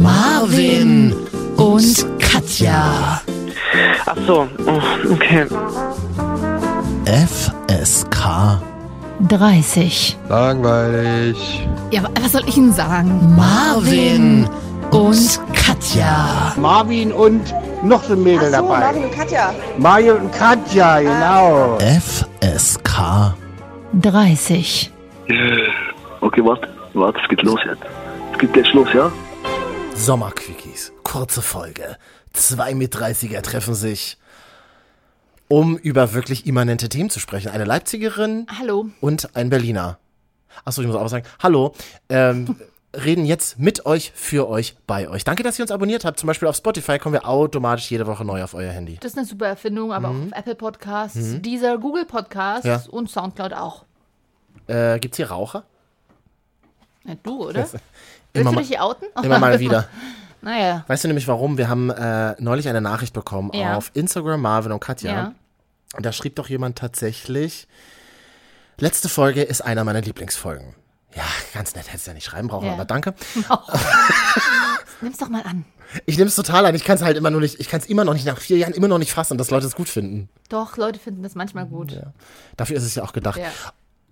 Marvin 0.00 1.14
und 1.56 2.06
Katja. 2.18 3.20
Ach 4.06 4.16
so, 4.26 4.48
oh, 4.66 5.12
okay. 5.12 5.46
FSK 7.04 8.60
30. 9.28 10.16
Langweilig. 10.28 11.68
Ja, 11.90 12.02
wa- 12.02 12.08
was 12.22 12.32
soll 12.32 12.42
ich 12.46 12.56
Ihnen 12.56 12.72
sagen? 12.72 13.34
Marvin 13.36 14.48
und 14.90 15.40
Katja. 15.52 16.54
Marvin 16.56 17.12
und 17.12 17.54
noch 17.82 18.02
so 18.02 18.14
ein 18.14 18.22
Mädel 18.22 18.48
Ach 18.54 18.58
so, 18.60 18.66
dabei. 18.68 18.78
Marvin 18.80 19.04
und 19.04 19.12
Katja. 19.12 19.54
Mario 19.78 20.14
und 20.14 20.32
Katja, 20.32 21.00
genau. 21.00 21.78
FSK 21.78 23.34
30. 24.00 24.90
Okay, 26.22 26.42
warte, 26.44 26.68
warte, 26.94 27.18
es 27.22 27.28
geht 27.28 27.42
los 27.42 27.60
jetzt. 27.66 27.82
Es 28.32 28.38
geht 28.38 28.52
gleich 28.54 28.72
los, 28.72 28.88
ja? 28.94 29.10
Sommerquickies. 30.04 30.92
Kurze 31.04 31.42
Folge. 31.42 31.98
Zwei 32.32 32.74
mit 32.74 32.96
30er 32.96 33.42
treffen 33.42 33.74
sich, 33.74 34.16
um 35.48 35.76
über 35.76 36.14
wirklich 36.14 36.46
immanente 36.46 36.88
Themen 36.88 37.10
zu 37.10 37.20
sprechen. 37.20 37.48
Eine 37.50 37.66
Leipzigerin 37.66 38.46
Hallo. 38.58 38.86
und 39.02 39.36
ein 39.36 39.50
Berliner. 39.50 39.98
Achso, 40.64 40.80
ich 40.80 40.86
muss 40.86 40.96
auch 40.96 41.06
sagen, 41.08 41.26
hallo. 41.42 41.74
Ähm, 42.08 42.56
reden 42.94 43.26
jetzt 43.26 43.58
mit 43.58 43.84
euch, 43.84 44.10
für 44.14 44.48
euch, 44.48 44.74
bei 44.86 45.06
euch. 45.06 45.24
Danke, 45.24 45.42
dass 45.42 45.58
ihr 45.58 45.64
uns 45.64 45.70
abonniert 45.70 46.06
habt. 46.06 46.18
Zum 46.18 46.28
Beispiel 46.28 46.48
auf 46.48 46.56
Spotify 46.56 46.98
kommen 46.98 47.12
wir 47.12 47.28
automatisch 47.28 47.90
jede 47.90 48.06
Woche 48.06 48.24
neu 48.24 48.42
auf 48.42 48.54
euer 48.54 48.72
Handy. 48.72 48.96
Das 49.02 49.12
ist 49.12 49.18
eine 49.18 49.26
super 49.26 49.48
Erfindung, 49.48 49.92
aber 49.92 50.08
auch 50.08 50.14
auf 50.14 50.32
Apple 50.32 50.54
Podcasts, 50.54 51.40
dieser 51.42 51.76
Google 51.76 52.06
Podcasts 52.06 52.64
Ja. 52.66 52.82
und 52.90 53.10
Soundcloud 53.10 53.52
auch. 53.52 53.84
Äh, 54.66 54.98
gibt's 54.98 55.18
hier 55.18 55.30
Raucher? 55.30 55.64
Ja, 57.04 57.14
du, 57.22 57.48
oder? 57.48 57.68
Willst 58.32 58.48
du 58.48 58.52
mal, 58.54 58.60
dich 58.60 58.68
hier 58.68 58.82
outen? 58.84 59.06
immer 59.22 59.38
mal 59.38 59.58
wieder. 59.60 59.88
Naja. 60.42 60.84
Weißt 60.88 61.04
du 61.04 61.08
nämlich 61.08 61.28
warum? 61.28 61.58
Wir 61.58 61.68
haben 61.68 61.90
äh, 61.90 62.34
neulich 62.38 62.66
eine 62.66 62.80
Nachricht 62.80 63.12
bekommen 63.12 63.50
Ja. 63.52 63.76
auf 63.76 63.90
Instagram, 63.92 64.40
Marvin 64.40 64.72
und 64.72 64.80
Katja. 64.80 65.12
Ja. 65.12 65.34
Und 65.94 66.06
da 66.06 66.12
schrieb 66.12 66.36
doch 66.36 66.48
jemand 66.48 66.78
tatsächlich, 66.78 67.68
letzte 68.78 69.10
Folge 69.10 69.42
ist 69.42 69.60
einer 69.60 69.84
meiner 69.84 70.00
Lieblingsfolgen. 70.00 70.74
Ja, 71.14 71.24
ganz 71.52 71.74
nett, 71.74 71.88
hättest 71.88 72.06
du 72.06 72.12
ja 72.12 72.14
nicht 72.14 72.24
schreiben 72.24 72.48
brauchen, 72.48 72.68
Ja. 72.68 72.72
aber 72.72 72.86
danke. 72.86 73.12
Nimm's 75.02 75.18
doch 75.18 75.28
mal 75.28 75.42
an. 75.42 75.66
Ich 76.06 76.16
nehme 76.16 76.28
es 76.28 76.36
total 76.36 76.64
an, 76.64 76.74
ich 76.74 76.84
kann 76.84 76.96
es 76.96 77.02
halt 77.02 77.18
immer 77.18 77.30
nur 77.30 77.42
nicht, 77.42 77.60
ich 77.60 77.68
kann 77.68 77.80
es 77.80 77.86
immer 77.86 78.04
noch 78.04 78.14
nicht, 78.14 78.24
nach 78.24 78.38
vier 78.38 78.56
Jahren 78.56 78.72
immer 78.72 78.88
noch 78.88 78.98
nicht 78.98 79.12
fassen, 79.12 79.36
dass 79.36 79.50
Leute 79.50 79.66
es 79.66 79.74
gut 79.74 79.90
finden. 79.90 80.30
Doch, 80.48 80.76
Leute 80.78 80.98
finden 81.00 81.22
das 81.22 81.34
manchmal 81.34 81.66
gut. 81.66 82.00
Dafür 82.56 82.76
ist 82.78 82.84
es 82.84 82.94
ja 82.94 83.02
auch 83.02 83.12
gedacht. 83.12 83.38
Ja. 83.38 83.50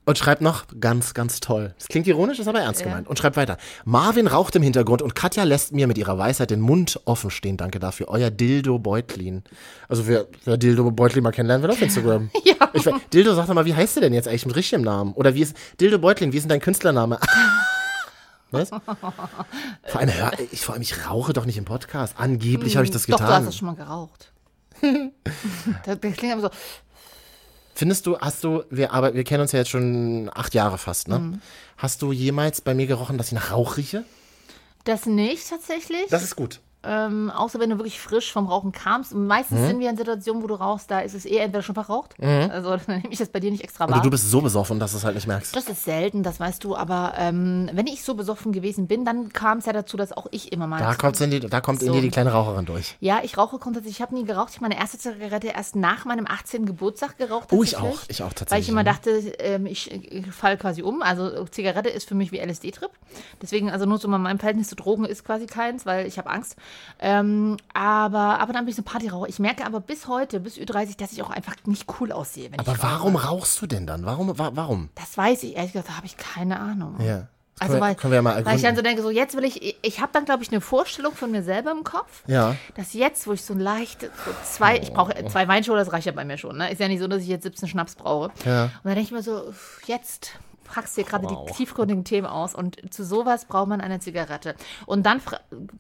Und 0.09 0.17
schreibt 0.17 0.41
noch, 0.41 0.65
ganz, 0.81 1.13
ganz 1.13 1.39
toll. 1.39 1.75
Das 1.79 1.87
klingt 1.89 2.07
ironisch, 2.07 2.39
ist 2.39 2.49
aber 2.49 2.61
ernst 2.61 2.81
Ja. 2.81 2.87
gemeint. 2.87 3.09
Und 3.09 3.19
schreibt 3.19 3.37
weiter. 3.37 3.59
Marvin 3.85 4.27
raucht 4.27 4.57
im 4.57 4.63
Hintergrund 4.63 5.03
und 5.03 5.15
Katja 5.15 5.45
lässt 5.45 5.75
mir 5.75 5.87
mit 5.87 5.99
ihrer 5.99 6.17
Weisheit 6.17 6.49
den 6.49 6.61
Mund 6.61 6.99
offen 7.05 7.29
stehen. 7.31 7.59
Danke 7.59 7.79
dafür. 7.79 8.09
Euer 8.09 8.31
Dildo 8.31 8.79
Beutlin. 8.79 9.43
Also 9.87 10.07
wer, 10.07 10.27
wer 10.47 10.57
Dildo 10.57 10.91
Beutlin 10.93 11.23
mal 11.23 11.31
kennenlernen 11.33 11.63
will 11.63 11.71
auf 11.73 11.83
Instagram. 11.83 12.31
Ja. 12.45 12.71
Ich, 12.73 12.89
Dildo, 13.13 13.35
sag 13.35 13.47
doch 13.49 13.55
mal, 13.55 13.67
wie 13.67 13.75
heißt 13.75 13.97
du 13.99 14.01
denn 14.01 14.15
jetzt 14.15 14.29
eigentlich 14.29 14.47
mit 14.47 14.57
richtigem 14.57 14.83
Namen? 14.83 15.13
Oder 15.13 15.35
wie 15.35 15.43
ist, 15.43 15.55
Dildo 15.79 15.99
Beutlin, 15.99 16.33
wie 16.33 16.39
ist 16.39 16.45
denn 16.45 16.49
dein 16.51 16.61
Künstlername? 16.61 17.19
Was? 18.51 18.71
Vor 18.71 20.01
allem, 20.01 20.11
hör, 20.15 20.33
ich, 20.51 20.63
vor 20.63 20.73
allem, 20.75 20.81
ich 20.81 21.07
rauche 21.07 21.35
doch 21.35 21.45
nicht 21.45 21.59
im 21.59 21.67
Podcast. 21.67 22.15
Angeblich 22.17 22.77
habe 22.77 22.87
ich 22.87 22.91
das 22.91 23.03
Doch, 23.03 23.19
du 23.19 23.23
hast 23.25 23.29
getan. 23.29 23.45
das 23.45 23.57
schon 23.59 23.67
mal 23.67 23.75
geraucht. 23.75 24.33
das, 25.85 25.99
das 26.01 26.13
klingt 26.17 26.33
aber 26.33 26.41
so. 26.43 26.51
Findest 27.79 28.07
du, 28.07 28.19
hast 28.19 28.43
du, 28.43 28.65
wir, 28.71 28.93
aber 28.93 29.15
wir 29.15 29.23
kennen 29.23 29.43
uns 29.43 29.53
ja 29.53 29.61
jetzt 29.61 29.69
schon 29.71 30.29
acht 30.35 30.53
Jahre 30.53 30.79
fast, 30.79 31.07
ne? 31.07 31.21
Mhm. 31.21 31.41
Hast 31.77 32.03
du 32.03 32.11
jemals 32.11 32.61
bei 32.61 32.75
mir 32.75 32.89
gerochen, 32.89 33.19
dass 33.19 33.29
ich 33.29 33.35
nach 33.35 33.53
Rauch 33.53 33.77
rieche? 33.77 34.03
Das 34.83 35.07
nicht 35.07 35.49
tatsächlich. 35.49 36.07
Das 36.11 36.25
ist 36.25 36.35
gut. 36.35 36.59
Ähm, 36.85 37.31
außer 37.31 37.59
wenn 37.61 37.71
du 37.71 37.77
wirklich 37.79 38.01
frisch 38.01 38.33
vom 38.33 38.47
Rauchen 38.47 38.71
kamst. 38.73 39.13
Und 39.13 39.27
meistens 39.27 39.61
Mhm. 39.61 39.67
sind 39.67 39.81
wir 39.81 39.91
in 39.91 39.97
Situationen, 39.97 40.43
wo 40.43 40.47
du 40.47 40.55
rauchst, 40.55 40.91
da 40.91 41.01
ist 41.01 41.15
es 41.15 41.27
eh 41.27 41.39
entweder 41.39 41.63
schon 41.63 41.75
verraucht. 41.75 42.15
Also 42.21 42.71
dann 42.77 42.81
nehme 42.87 43.09
ich 43.11 43.19
das 43.19 43.29
bei 43.31 43.41
dir 43.41 43.51
nicht 43.51 43.65
extra 43.65 43.85
Oder 43.85 43.95
wahr. 43.97 44.03
du 44.03 44.11
bist 44.11 44.31
so 44.31 44.41
besoffen, 44.41 44.79
dass 44.79 44.93
du 44.93 44.99
es 44.99 45.05
halt 45.05 45.15
nicht 45.17 45.27
merkst. 45.27 45.55
Das 45.57 45.69
ist 45.69 45.85
selten, 45.85 46.23
das 46.23 46.39
weißt 46.41 46.63
du, 46.63 46.77
aber 46.77 47.15
ähm, 47.19 47.69
wenn 47.73 47.87
ich 47.87 48.03
so 48.05 48.15
besoffen 48.15 48.53
gewesen 48.53 48.87
bin, 48.87 49.05
dann 49.05 49.33
kam 49.33 49.59
es 49.59 49.67
ja 49.67 49.73
dazu, 49.73 49.97
dass 49.97 50.13
auch 50.13 50.27
ich 50.31 50.53
immer 50.53 50.67
mal. 50.67 50.79
Da, 50.79 50.95
kommt's 50.95 51.21
in 51.21 51.31
die, 51.31 51.41
da 51.41 51.61
kommt 51.61 51.83
in 51.83 51.89
So. 51.89 51.95
dir 51.95 52.01
die 52.03 52.11
kleine 52.11 52.33
Raucherin 52.33 52.65
durch. 52.65 52.97
ja, 53.01 53.21
ich 53.23 53.37
rauche 53.37 53.59
grundsätzlich. 53.59 53.95
Ich 53.97 54.03
habe 54.03 54.15
nie 54.15 54.25
geraucht. 54.25 54.51
Ich 54.51 54.57
habe 54.57 54.67
meine 54.69 54.79
erste 54.81 54.99
Zigarette 54.99 55.49
erst 55.49 55.75
nach 55.77 56.05
meinem 56.05 56.27
18. 56.29 56.65
Geburtstag 56.67 57.19
geraucht. 57.19 57.49
Oh, 57.53 57.63
ich 57.63 57.77
auch. 57.77 57.99
Ich 58.09 58.23
auch 58.23 58.27
Weil 58.29 58.35
tatsächlich. 58.35 58.67
ich 58.67 58.73
immer 58.73 58.85
dachte, 58.85 59.11
ähm, 59.41 59.67
ich, 59.67 59.91
ich 59.91 60.27
falle 60.33 60.57
quasi 60.57 60.83
um. 60.83 61.03
Also 61.03 61.45
Zigarette 61.47 61.89
ist 61.89 62.09
für 62.09 62.15
mich 62.15 62.31
wie 62.33 62.39
LSD-Trip. 62.39 62.91
Deswegen, 63.43 63.71
also 63.71 63.85
nur 63.87 63.99
so 63.99 64.07
mal 64.09 64.19
mein 64.19 64.39
Verhältnis 64.39 64.69
zu 64.69 64.77
Drogen 64.77 65.05
ist 65.05 65.25
quasi 65.25 65.47
keins, 65.47 65.85
weil 65.87 66.07
ich 66.07 66.19
habe 66.19 66.31
Angst. 66.31 66.57
Ähm, 67.01 67.57
aber, 67.75 68.41
aber 68.41 68.53
dann 68.53 68.65
bin 68.65 68.71
ich 68.71 68.77
so 68.77 68.83
Partyraucher. 68.83 69.29
Ich 69.29 69.39
merke 69.39 69.65
aber 69.65 69.81
bis 69.81 70.09
heute, 70.09 70.41
bis 70.41 70.57
Ü30, 70.57 70.97
dass 70.99 71.13
ich 71.13 71.23
auch 71.23 71.31
einfach 71.31 71.55
nicht 71.65 71.87
cool 72.01 72.13
aussehe, 72.13 72.51
wenn 72.51 72.59
Aber 72.61 72.77
warum 72.81 73.17
rauchst 73.17 73.61
du 73.63 73.67
denn 73.67 73.87
dann? 73.87 74.05
Warum? 74.05 74.37
Wa 74.39 74.51
warum? 74.55 74.89
Das 74.95 75.17
weiß 75.17 75.43
ich, 75.45 75.57
ehrlich 75.57 75.73
gesagt, 75.73 75.89
da 75.91 75.97
habe 75.97 76.07
ich 76.07 76.17
keine 76.17 76.59
Ahnung. 76.59 76.97
Ja. 77.01 77.29
Also 77.61 77.73
können, 77.73 77.81
wir, 77.83 77.87
weil, 77.89 77.95
können 77.97 78.11
wir 78.13 78.17
ja 78.17 78.23
mal 78.23 78.31
weil 78.47 78.55
ich 78.57 78.63
dann 78.63 78.77
ergründen. 78.77 78.77
so 78.77 78.83
denke, 78.83 79.03
so 79.03 79.11
jetzt 79.11 79.37
will 79.37 79.43
ich, 79.45 79.77
ich 79.83 80.01
habe 80.01 80.11
dann 80.13 80.25
glaube 80.25 80.45
ich 80.45 80.53
eine 80.53 80.61
Vorstellung 80.61 81.13
von 81.13 81.33
mir 81.33 81.43
selber 81.43 81.73
im 81.73 81.83
Kopf, 81.83 82.23
Ja. 82.29 82.55
dass 82.77 82.93
jetzt, 82.93 83.27
wo 83.27 83.33
ich 83.33 83.43
so 83.45 83.53
leicht, 83.53 84.03
so 84.03 84.09
zwei, 84.45 84.79
ich 84.79 84.93
brauche 84.93 85.13
Oh. 85.25 85.29
zwei 85.29 85.49
Weinschorle, 85.49 85.85
das 85.85 85.93
reicht 85.93 86.07
ja 86.07 86.13
bei 86.13 86.25
mir 86.25 86.39
schon, 86.39 86.57
ne? 86.57 86.71
Ist 86.71 86.81
ja 86.81 86.87
nicht 86.87 87.01
so, 87.01 87.09
dass 87.09 87.23
ich 87.23 87.27
jetzt 87.29 87.43
17 87.43 87.69
Schnaps 87.69 87.97
brauche. 87.97 88.31
Ja. 88.45 88.65
Und 88.67 88.71
dann 88.85 88.95
denke 88.95 89.01
ich 89.01 89.11
mir 89.11 89.23
so, 89.23 89.53
jetzt 89.87 90.33
packst 90.73 90.97
dir 90.97 91.05
gerade 91.05 91.27
Wow. 91.29 91.47
die 91.47 91.53
tiefgründigen 91.55 92.05
Themen 92.05 92.27
aus 92.27 92.55
und 92.55 92.93
zu 92.93 93.05
sowas 93.05 93.45
braucht 93.47 93.69
man 93.69 93.81
eine 93.81 94.01
Zigarette. 94.01 94.55
Und 94.87 95.05
dann 95.07 95.21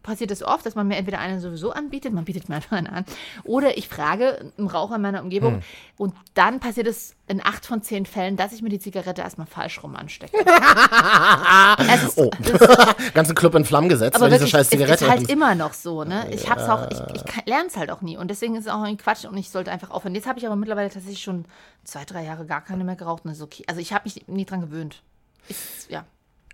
passiert 0.03 0.31
es 0.31 0.43
oft, 0.43 0.66
dass 0.66 0.75
man 0.75 0.88
mir 0.88 0.97
entweder 0.97 1.19
eine 1.21 1.41
sowieso 1.41 1.71
anbietet, 1.72 2.12
man 2.12 2.25
bietet 2.25 2.49
mir 2.49 2.54
einfach 2.56 2.76
eine 2.76 2.93
an, 2.93 3.04
oder 3.44 3.77
ich 3.78 3.88
frage 3.88 4.53
einen 4.59 4.69
Raucher 4.69 4.97
in 4.97 5.03
meiner 5.03 5.22
Umgebung 5.22 5.54
Hm. 5.56 5.62
und 5.97 6.15
dann 6.34 6.60
passiert 6.60 6.87
es 6.87 7.15
in 7.28 7.44
acht 7.44 7.66
von 7.66 7.83
zehn 7.83 8.06
Fällen, 8.06 8.37
dass 8.37 8.53
ich 8.53 8.62
mir 8.62 8.69
die 8.71 8.78
Zigarette 8.78 9.22
erstmal 9.22 9.47
falsch 9.47 9.83
rum 9.83 9.94
anstecke. 9.97 10.37
ist, 12.05 12.16
Oh, 12.16 12.31
das, 12.41 12.97
ganzen 13.15 13.34
Club 13.34 13.55
in 13.55 13.65
Flammen 13.65 13.89
gesetzt, 13.89 14.16
aber 14.16 14.25
weil 14.27 14.33
diese 14.33 14.47
scheiß 14.49 14.62
es 14.62 14.71
Zigarette. 14.71 15.05
ist 15.05 15.11
halt 15.11 15.31
immer 15.31 15.55
noch 15.55 15.72
so, 15.72 16.05
ne? 16.05 16.28
Ich 16.31 16.49
hab's 16.50 16.69
auch, 16.69 16.89
ich, 16.91 16.99
ich 17.15 17.47
lerne 17.47 17.66
es 17.69 17.77
halt 17.77 17.91
auch 17.91 18.00
nie. 18.00 18.16
Und 18.16 18.28
deswegen 18.28 18.56
ist 18.56 18.66
es 18.66 18.72
auch 18.72 18.83
ein 18.83 18.97
Quatsch 18.97 19.25
und 19.25 19.37
ich 19.37 19.50
sollte 19.50 19.71
einfach 19.71 19.91
aufhören. 19.91 20.15
Jetzt 20.15 20.27
habe 20.27 20.39
ich 20.39 20.47
aber 20.47 20.56
mittlerweile 20.56 20.89
tatsächlich 20.89 21.22
schon 21.22 21.44
zwei, 21.84 22.05
drei 22.05 22.25
Jahre 22.25 22.47
gar 22.47 22.62
keine 22.62 22.84
mehr 22.84 22.97
geraucht 22.97 23.25
und 23.25 23.31
das 23.31 23.39
ist 23.39 23.45
okay. 23.45 23.65
Also 23.69 23.81
ich 23.81 23.93
habe 23.93 24.05
mich 24.05 24.27
nie 24.27 24.45
dran 24.45 24.60
gewöhnt. 24.60 25.03
Ist, 25.49 25.91
ja. 25.91 26.05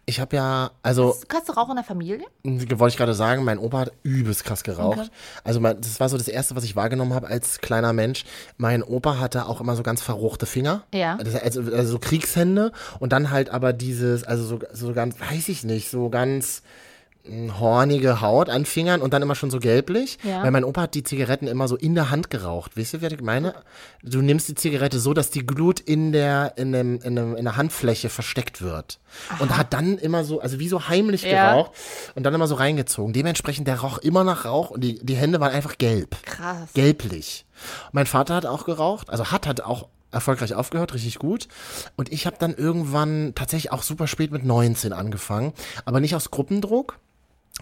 Ich 0.06 0.20
habe 0.20 0.37
ja, 0.37 0.70
also 0.82 1.16
Kannst 1.28 1.48
du 1.48 1.53
rauchen 1.53 1.70
in 1.70 1.76
der 1.76 1.84
Familie? 1.84 2.26
wollte 2.42 2.92
ich 2.92 2.97
gerade 2.97 3.15
sagen, 3.15 3.44
mein 3.44 3.59
Opa 3.59 3.78
hat 3.78 3.92
übelst 4.03 4.44
krass 4.44 4.62
geraucht. 4.62 5.10
Also 5.44 5.60
mein, 5.60 5.81
das 5.81 5.98
war 6.00 6.09
so 6.09 6.19
das 6.19 6.28
Erste, 6.28 6.56
was 6.56 6.65
ich 6.65 6.76
wahrgenommen 6.76 7.15
habe 7.15 7.26
als 7.26 7.59
kleiner 7.60 7.92
Mensch. 7.92 8.25
Mein 8.56 8.82
Opa 8.82 9.19
hatte 9.19 9.47
auch 9.47 9.60
immer 9.60 9.76
so 9.76 9.82
ganz 9.82 10.03
verruchte 10.03 10.47
Finger. 10.47 10.84
Ja. 10.93 11.16
Das, 11.16 11.34
also, 11.34 11.60
also 11.62 11.93
so 11.93 11.98
Kriegshände 11.98 12.72
und 13.00 13.12
dann 13.12 13.31
halt 13.31 13.50
aber 13.50 13.72
dieses, 13.72 14.25
also 14.25 14.44
so, 14.44 14.59
so 14.72 14.93
ganz, 14.93 15.19
weiß 15.20 15.48
ich 15.48 15.64
nicht, 15.64 15.91
so 15.91 16.10
ganz 16.10 16.62
hornige 17.59 18.21
Haut 18.21 18.49
an 18.51 18.67
Fingern 18.67 19.01
und 19.01 19.15
dann 19.15 19.23
immer 19.23 19.35
schon 19.35 19.51
so 19.51 19.59
gelblich. 19.59 20.19
Ja. 20.23 20.43
Weil 20.43 20.51
mein 20.51 20.65
Opa 20.65 20.83
hat 20.83 20.95
die 20.95 21.03
Zigaretten 21.03 21.47
immer 21.47 21.69
so 21.69 21.77
in 21.77 21.95
der 21.95 22.11
Hand 22.11 22.29
geraucht. 22.31 22.73
Wisst 22.75 22.93
ihr, 22.95 23.03
was 23.03 23.12
ich 23.12 23.23
meine? 23.23 23.55
Du 24.03 24.21
nimmst 24.21 24.49
die 24.49 24.55
Zigarette 24.55 24.99
so, 24.99 25.15
dass 25.15 25.31
die 25.31 25.47
Glut 25.47 25.81
in 25.81 26.12
der, 26.12 26.53
in 26.57 26.73
dem, 26.73 27.01
in 27.01 27.17
dem, 27.17 27.37
in 27.37 27.45
der 27.45 27.57
Handfläche 27.57 28.09
versteckt 28.11 28.61
wird. 28.61 28.99
Und 29.39 29.57
hat 29.57 29.73
dann 29.73 29.97
immer 29.99 30.25
so, 30.25 30.41
also 30.41 30.59
wie 30.59 30.69
so 30.69 30.89
heimlich 30.89 31.23
Ja. 31.23 31.53
geraucht 31.55 31.73
und 32.15 32.25
dann 32.25 32.35
immer 32.35 32.47
so 32.47 32.57
reingezogen. 32.57 33.12
Dementsprechend, 33.12 33.67
der 33.69 33.81
roch 33.81 33.99
immer 33.99 34.25
nach 34.25 34.45
Rauch 34.45 34.71
und 34.71 34.83
die, 34.83 34.99
die 35.05 35.17
Hände 35.17 35.41
waren 35.41 35.53
einfach 35.53 35.79
gelb. 35.79 36.17
Krass. 36.25 36.73
Gelblich. 36.75 37.47
Mein 37.93 38.06
Vater 38.06 38.35
hat 38.35 38.47
auch 38.47 38.65
geraucht, 38.67 39.09
also 39.11 39.31
hat 39.31 39.47
hat 39.47 39.61
auch 39.62 39.89
erfolgreich 40.11 40.55
aufgehört, 40.55 40.95
richtig 40.95 41.19
gut. 41.19 41.49
Und 41.97 42.12
ich 42.12 42.27
habe 42.27 42.37
dann 42.39 42.55
irgendwann 42.55 43.33
tatsächlich 43.35 43.73
auch 43.73 43.83
super 43.83 44.06
spät 44.06 44.31
mit 44.31 44.45
19 44.45 44.93
angefangen, 44.93 45.53
aber 45.85 46.01
nicht 46.01 46.15
aus 46.15 46.31
Gruppendruck. 46.31 46.99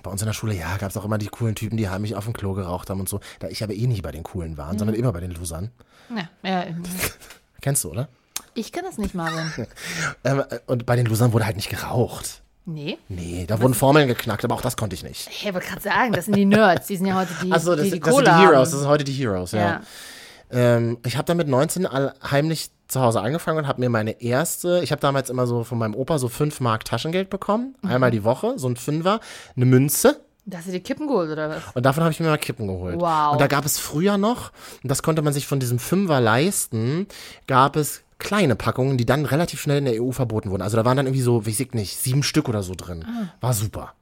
Bei 0.03 0.11
uns 0.11 0.23
in 0.23 0.27
der 0.27 0.33
Schule, 0.33 0.55
ja, 0.55 0.77
gab 0.79 0.91
es 0.91 0.97
auch 0.97 1.05
immer 1.05 1.19
die 1.19 1.27
coolen 1.29 1.55
Typen, 1.55 1.77
die 1.77 1.89
heimlich 1.89 2.17
auf 2.17 2.25
dem 2.25 2.33
Klo 2.33 2.55
geraucht 2.55 2.89
haben 2.89 3.01
und 3.01 3.09
so. 3.09 3.21
Da 3.41 3.49
ich 3.49 3.63
aber 3.63 3.75
eh 3.75 3.87
nie 3.87 4.01
bei 4.01 4.11
den 4.11 4.23
coolen 4.23 4.57
waren, 4.57 4.79
sondern 4.79 4.97
immer 4.97 5.13
bei 5.13 5.21
den 5.21 5.33
Losern. 5.33 5.71
Ja, 6.15 6.29
ja. 6.49 6.65
Kennst 7.61 7.85
du, 7.85 7.91
oder? 7.91 8.09
Ich 8.55 8.73
kann 8.73 8.85
das 8.85 8.99
nicht, 8.99 9.15
Marvin. 9.15 9.53
Ähm, 10.25 10.43
äh, 10.49 10.59
und 10.67 10.87
bei 10.87 10.97
den 10.97 11.07
Losern 11.07 11.33
wurde 11.33 11.47
halt 11.47 11.57
nicht 11.57 11.69
geraucht. 11.69 12.43
Nee. 12.65 12.97
Nee, 13.09 13.45
da 13.47 13.61
wurden 13.61 13.75
Formeln 13.75 14.07
geknackt, 14.07 14.45
aber 14.45 14.55
auch 14.55 14.61
das 14.61 14.77
konnte 14.77 14.95
ich 14.95 15.03
nicht. 15.03 15.29
Ich 15.29 15.53
wollte 15.53 15.67
gerade 15.67 15.81
sagen, 15.83 16.13
das 16.13 16.27
sind 16.27 16.37
die 16.37 16.45
Nerds. 16.45 16.87
Die 16.87 16.97
sind 16.97 17.07
ja 17.07 17.17
heute 17.17 17.33
die, 17.43 17.53
Achso, 17.53 17.75
das, 17.75 17.85
die, 17.85 17.91
die 17.93 18.01
das 18.01 18.15
sind 18.15 18.25
Cola 18.25 18.37
die 18.39 18.43
Heroes, 18.43 18.55
haben. 18.55 18.63
das 18.63 18.71
sind 18.81 18.89
heute 18.89 19.05
die 19.05 19.13
Heroes, 19.13 19.53
ja. 19.53 19.59
Ja. 19.61 19.81
Ähm, 20.53 20.99
ich 21.07 21.17
habe 21.17 21.25
dann 21.27 21.37
mit 21.39 21.49
19 21.49 21.87
all, 21.87 22.15
heimlich 22.23 22.71
zu 22.89 23.01
Hause 23.01 23.21
angefangen 23.23 23.59
und 23.59 23.67
habe 23.69 23.81
mir 23.81 23.89
meine 23.89 24.21
erste, 24.23 24.81
ich 24.85 24.93
habe 24.93 25.01
damals 25.01 25.31
immer 25.31 25.47
so 25.47 25.65
von 25.65 25.79
meinem 25.79 25.95
Opa 25.95 26.19
so 26.19 26.29
5 26.29 26.61
Mark 26.61 26.85
Taschengeld 26.85 27.31
bekommen, 27.31 27.75
Mhm. 27.83 27.91
einmal 27.91 28.11
die 28.11 28.23
Woche, 28.25 28.55
so 28.59 28.69
ein 28.69 28.77
Fünfer, 28.77 29.21
eine 29.57 29.65
Münze 29.65 30.21
Da 30.45 30.59
hast 30.59 30.67
du 30.69 30.73
die 30.73 30.81
Kippen 30.81 31.07
geholt, 31.07 31.31
oder 31.31 31.49
was? 31.51 31.63
und 31.75 31.87
davon 31.87 32.03
habe 32.03 32.13
ich 32.13 32.21
mir 32.21 32.27
mal 32.27 32.37
Kippen 32.37 32.67
geholt. 32.67 33.01
Wow. 33.01 33.33
Und 33.33 33.41
da 33.41 33.47
gab 33.47 33.65
es 33.65 33.79
früher 33.79 34.19
noch, 34.19 34.51
und 34.83 34.91
das 34.91 35.03
konnte 35.03 35.23
man 35.23 35.33
sich 35.33 35.47
von 35.47 35.59
diesem 35.61 35.79
Fünfer 35.79 36.21
leisten, 36.21 37.07
gab 37.47 37.77
es 37.77 38.03
kleine 38.19 38.55
Packungen, 38.57 38.99
die 38.99 39.07
dann 39.07 39.25
relativ 39.25 39.61
schnell 39.63 39.79
in 39.79 39.85
der 39.87 40.03
EU 40.03 40.11
verboten 40.13 40.51
wurden. 40.51 40.63
Also 40.63 40.77
da 40.77 40.85
waren 40.85 40.97
dann 40.97 41.07
irgendwie 41.07 41.23
so, 41.23 41.47
weiß 41.47 41.61
ich 41.61 41.73
nicht, 41.73 41.97
sieben 41.97 42.23
Stück 42.23 42.49
oder 42.49 42.63
so 42.63 42.75
drin. 42.77 43.05
Ah. 43.09 43.33
War 43.41 43.53
super. 43.55 43.95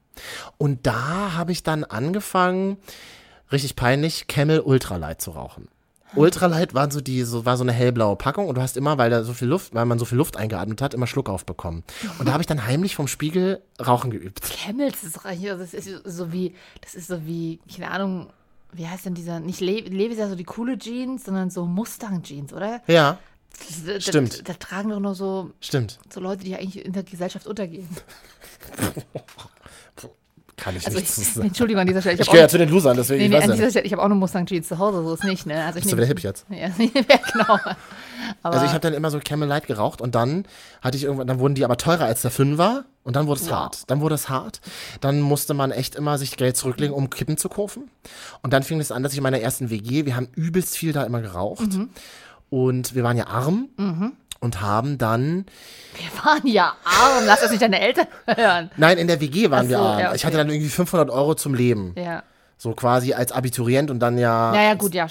Und 0.57 0.85
da 0.85 1.33
habe 1.35 1.51
ich 1.53 1.63
dann 1.63 1.83
angefangen, 1.85 2.77
richtig 3.51 3.75
peinlich, 3.75 4.27
Camel 4.27 4.59
Ultralight 4.59 5.21
zu 5.21 5.31
rauchen. 5.31 5.67
Ultralight 6.15 6.73
waren 6.73 6.91
so 6.91 7.01
die, 7.01 7.23
so, 7.23 7.45
war 7.45 7.57
so 7.57 7.63
eine 7.63 7.71
hellblaue 7.71 8.15
Packung 8.15 8.47
und 8.47 8.55
du 8.55 8.61
hast 8.61 8.77
immer, 8.77 8.97
weil 8.97 9.09
da 9.09 9.23
so 9.23 9.33
viel 9.33 9.47
Luft, 9.47 9.73
weil 9.73 9.85
man 9.85 9.99
so 9.99 10.05
viel 10.05 10.17
Luft 10.17 10.37
eingeatmet 10.37 10.81
hat, 10.81 10.93
immer 10.93 11.07
Schluck 11.07 11.29
aufbekommen. 11.29 11.83
Und 12.19 12.27
da 12.27 12.33
habe 12.33 12.41
ich 12.43 12.47
dann 12.47 12.65
heimlich 12.65 12.95
vom 12.95 13.07
Spiegel 13.07 13.61
Rauchen 13.85 14.11
geübt. 14.11 14.41
Camels 14.41 15.03
ist 15.03 15.25
also 15.25 15.57
das 15.57 15.73
ist 15.73 15.89
so 16.05 16.31
wie, 16.33 16.53
das 16.81 16.95
ist 16.95 17.07
so 17.07 17.25
wie, 17.25 17.59
keine 17.73 17.91
Ahnung, 17.91 18.29
wie 18.73 18.87
heißt 18.87 19.05
denn 19.05 19.13
dieser, 19.13 19.39
nicht 19.39 19.59
Le 19.61 19.79
Levi 19.81 20.13
ist 20.13 20.19
ja 20.19 20.29
so 20.29 20.35
die 20.35 20.43
coole 20.43 20.77
Jeans, 20.77 21.25
sondern 21.25 21.49
so 21.49 21.65
Mustang-Jeans, 21.65 22.53
oder? 22.53 22.81
Ja, 22.87 23.17
das- 23.85 24.03
Stimmt. 24.03 24.47
Da, 24.47 24.53
tragen 24.53 24.89
doch 24.89 24.99
nur 24.99 25.13
so, 25.15 25.51
stimmt. 25.59 25.99
so 26.13 26.19
Leute, 26.19 26.43
die 26.43 26.55
eigentlich 26.55 26.85
in 26.85 26.93
der 26.93 27.03
Gesellschaft 27.03 27.47
untergehen. 27.47 27.87
Kann 30.61 30.75
ich 30.75 30.85
Also 30.85 30.99
nicht 30.99 31.09
ich, 31.17 31.25
sagen. 31.33 31.47
Entschuldigung 31.47 31.81
an 31.81 31.87
dieser 31.87 32.01
Stelle. 32.01 32.15
Ich 32.15 32.21
hab 32.21 32.27
gehöre 32.27 32.43
ja 32.43 32.47
zu 32.47 32.57
den 32.59 32.69
Losern, 32.69 32.95
deswegen 32.95 33.19
Nee, 33.19 33.25
ich 33.27 33.33
weiß 33.33 33.49
an 33.49 33.55
dieser. 33.57 33.69
Stelle, 33.71 33.85
ich 33.85 33.91
habe 33.93 34.01
auch 34.01 34.05
eine 34.05 34.15
Mustang 34.15 34.45
Jeans 34.45 34.67
zu 34.67 34.77
Hause, 34.77 35.01
so 35.03 35.13
ist 35.15 35.23
nicht, 35.23 35.45
ne? 35.47 35.55
Also 35.65 35.79
ich 35.79 35.83
Bist 35.83 35.93
du 35.93 35.97
wieder 35.97 36.05
hip 36.07 36.19
jetzt? 36.21 36.45
Ja, 36.49 36.67
ja 36.77 37.17
genau. 37.33 37.57
Aber 38.43 38.53
Also 38.55 38.65
ich 38.67 38.71
habe 38.71 38.79
dann 38.81 38.93
immer 38.93 39.09
so 39.09 39.19
Camel 39.19 39.47
Light 39.49 39.65
geraucht 39.65 39.99
und 40.01 40.13
dann 40.13 40.45
hatte 40.81 40.95
ich 40.97 41.03
irgendwann, 41.03 41.25
dann 41.27 41.39
wurden 41.39 41.55
die 41.55 41.65
aber 41.65 41.77
teurer 41.77 42.05
als 42.05 42.21
der 42.21 42.29
Fünfer 42.31 42.85
und 43.03 43.15
dann 43.15 43.25
wurde 43.25 43.41
es 43.41 43.51
hart. 43.51 43.89
Dann 43.89 43.99
wurde 44.01 44.13
es 44.15 44.29
hart. 44.29 44.61
Dann 45.01 45.19
musste 45.21 45.55
man 45.55 45.71
echt 45.71 45.95
immer 45.95 46.19
sich 46.19 46.37
Geld 46.37 46.55
zurücklegen, 46.55 46.93
um 46.95 47.09
Kippen 47.09 47.37
zu 47.37 47.49
kaufen. 47.49 47.89
Und 48.43 48.53
dann 48.53 48.61
fing 48.61 48.79
es 48.79 48.91
an, 48.91 49.01
dass 49.01 49.13
ich 49.13 49.17
in 49.17 49.23
meiner 49.23 49.39
ersten 49.41 49.71
WG, 49.71 50.05
wir 50.05 50.15
haben 50.15 50.27
übelst 50.35 50.77
viel 50.77 50.93
da 50.93 51.03
immer 51.03 51.21
geraucht 51.21 51.73
Mhm. 51.73 51.89
und 52.51 52.93
wir 52.93 53.03
waren 53.03 53.17
ja 53.17 53.25
arm 53.27 53.69
und 54.41 54.59
haben 54.59 54.97
dann, 54.97 55.45
wir 55.95 56.23
waren 56.25 56.45
ja 56.45 56.73
arm, 56.83 57.23
lass 57.25 57.39
das 57.41 57.51
nicht 57.51 57.61
deine 57.61 57.79
Eltern 57.79 58.07
hören. 58.27 58.71
nein, 58.75 58.97
in 58.97 59.07
der 59.07 59.21
WG 59.21 59.49
waren 59.49 59.65
Ach 59.67 59.69
wir 59.69 59.77
so, 59.77 59.83
arm. 59.83 59.99
ja, 59.99 60.13
Ich 60.13 60.21
okay. 60.21 60.27
hatte 60.27 60.37
dann 60.37 60.49
irgendwie 60.49 60.69
500 60.69 61.09
Euro 61.09 61.35
zum 61.35 61.53
Leben. 61.53 61.93
Ja. 61.95 62.23
So 62.57 62.73
quasi 62.73 63.13
als 63.13 63.31
Abiturient 63.31 63.89
und 63.89 63.99
dann 63.99 64.17
ja, 64.17 64.53
Ja, 64.53 64.61
ja, 64.63 64.73
gut, 64.73 64.93
ja, 64.93 65.07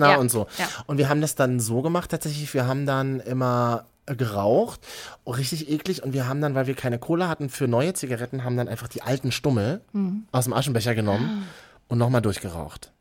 erwähnt, 0.00 0.14
ja, 0.14 0.16
und 0.18 0.30
so. 0.30 0.46
ja. 0.58 0.66
Und 0.86 0.98
wir 0.98 1.08
haben 1.08 1.20
das 1.20 1.34
dann 1.34 1.60
so 1.60 1.80
gemacht 1.82 2.10
tatsächlich, 2.10 2.52
wir 2.52 2.66
haben 2.66 2.84
dann 2.86 3.20
immer 3.20 3.84
geraucht, 4.06 4.80
richtig 5.26 5.70
eklig 5.70 6.02
und 6.02 6.14
wir 6.14 6.26
haben 6.26 6.40
dann, 6.40 6.54
weil 6.54 6.66
wir 6.66 6.74
keine 6.74 6.98
Kohle 6.98 7.28
hatten 7.28 7.50
für 7.50 7.68
neue 7.68 7.92
Zigaretten, 7.92 8.42
haben 8.44 8.56
dann 8.56 8.66
einfach 8.68 8.88
die 8.88 9.02
alten 9.02 9.30
Stummel 9.32 9.82
Mhm. 9.92 10.24
aus 10.32 10.44
dem 10.44 10.54
Aschenbecher 10.54 10.94
genommen 10.94 11.46
und 11.88 11.98
nochmal 11.98 12.22
durchgeraucht. 12.22 12.92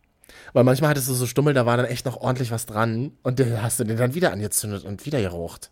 Weil 0.58 0.64
manchmal 0.64 0.90
hattest 0.90 1.08
du 1.08 1.14
so 1.14 1.28
Stummel, 1.28 1.54
da 1.54 1.68
war 1.68 1.78
dann 1.78 1.86
echt 1.86 2.08
noch 2.08 2.18
ordentlich 2.18 2.50
was 2.50 2.66
dran 2.66 3.12
und 3.22 3.38
den 3.38 3.62
hast 3.62 3.80
du 3.80 3.84
den 3.84 3.96
dann 3.96 4.16
wieder 4.16 4.32
angezündet 4.32 4.86
und 4.86 5.06
wieder 5.06 5.22
geraucht. 5.22 5.70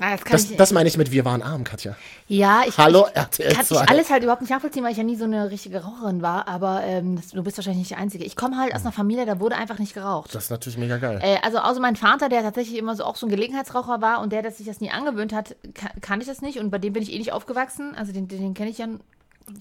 Ah, 0.00 0.16
das 0.16 0.46
Das, 0.46 0.56
das 0.56 0.72
meine 0.72 0.88
ich 0.88 0.96
mit 0.96 1.10
Wir 1.10 1.24
waren 1.24 1.42
arm, 1.42 1.64
Katja. 1.64 1.96
ja, 2.28 2.62
ich, 2.64 2.78
Hallo, 2.78 3.08
ich, 3.10 3.16
RTL 3.16 3.52
kann 3.52 3.64
2. 3.66 3.82
ich 3.82 3.90
alles 3.90 4.10
halt 4.10 4.22
überhaupt 4.22 4.42
nicht 4.42 4.50
nachvollziehen, 4.50 4.84
weil 4.84 4.92
ich 4.92 4.98
ja 4.98 5.02
nie 5.02 5.16
so 5.16 5.24
eine 5.24 5.50
richtige 5.50 5.82
Raucherin 5.82 6.22
war, 6.22 6.46
aber 6.46 6.84
ähm, 6.84 7.16
das, 7.16 7.30
du 7.30 7.42
bist 7.42 7.58
wahrscheinlich 7.58 7.78
nicht 7.80 7.90
die 7.90 7.96
Einzige. 7.96 8.22
Ich 8.22 8.36
komme 8.36 8.56
halt 8.56 8.72
aus 8.72 8.82
einer 8.82 8.92
Familie, 8.92 9.26
da 9.26 9.40
wurde 9.40 9.56
einfach 9.56 9.80
nicht 9.80 9.94
geraucht. 9.94 10.32
Das 10.32 10.44
ist 10.44 10.50
natürlich 10.50 10.78
mega 10.78 10.98
geil. 10.98 11.18
Äh, 11.20 11.38
also 11.42 11.58
außer 11.58 11.80
mein 11.80 11.96
Vater, 11.96 12.28
der 12.28 12.42
tatsächlich 12.42 12.78
immer 12.78 12.94
so 12.94 13.02
auch 13.02 13.16
so 13.16 13.26
ein 13.26 13.30
Gelegenheitsraucher 13.30 14.00
war 14.00 14.20
und 14.20 14.32
der, 14.32 14.42
der 14.42 14.52
sich 14.52 14.66
das 14.66 14.80
nie 14.80 14.92
angewöhnt 14.92 15.32
hat, 15.32 15.56
kann, 15.74 15.90
kann 16.02 16.20
ich 16.20 16.28
das 16.28 16.40
nicht 16.40 16.60
und 16.60 16.70
bei 16.70 16.78
dem 16.78 16.92
bin 16.92 17.02
ich 17.02 17.12
eh 17.12 17.18
nicht 17.18 17.32
aufgewachsen, 17.32 17.96
also 17.96 18.12
den, 18.12 18.28
den, 18.28 18.38
den 18.40 18.54
kenne 18.54 18.70
ich 18.70 18.78
ja 18.78 18.86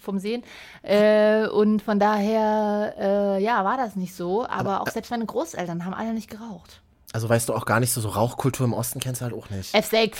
vom 0.01 0.19
Sehen 0.19 0.43
äh, 0.83 1.47
und 1.47 1.81
von 1.81 1.99
daher, 1.99 2.93
äh, 2.97 3.43
ja, 3.43 3.63
war 3.65 3.77
das 3.77 3.95
nicht 3.95 4.15
so, 4.15 4.47
aber 4.47 4.81
auch 4.81 4.89
selbst 4.89 5.11
meine 5.11 5.25
Großeltern 5.25 5.85
haben 5.85 5.93
alle 5.93 6.13
nicht 6.13 6.29
geraucht. 6.29 6.81
Also 7.13 7.29
weißt 7.29 7.49
du 7.49 7.53
auch 7.53 7.65
gar 7.65 7.79
nicht 7.79 7.93
so, 7.93 8.01
so 8.01 8.09
Rauchkultur 8.09 8.65
im 8.65 8.73
Osten 8.73 8.99
kennst 8.99 9.21
du 9.21 9.25
halt 9.25 9.33
auch 9.33 9.49
nicht. 9.49 9.73
F6. 9.73 10.13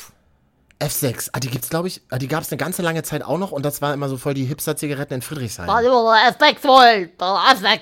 F6, 0.79 1.29
ah, 1.33 1.39
die 1.39 1.49
gibt's, 1.49 1.69
glaube 1.69 1.87
ich, 1.87 2.01
ah, 2.09 2.17
die 2.17 2.27
gab's 2.27 2.51
eine 2.51 2.57
ganze 2.57 2.81
lange 2.81 3.01
Zeit 3.03 3.23
auch 3.23 3.39
noch 3.39 3.51
und 3.51 3.65
das 3.65 3.81
war 3.81 3.93
immer 3.93 4.09
so 4.09 4.17
voll 4.17 4.35
die 4.35 4.45
Hipster-Zigaretten 4.45 5.15
in 5.15 5.21
Friedrichshain. 5.21 5.67
F6 5.67 6.63
wohl, 6.63 7.09
F6. 7.19 7.79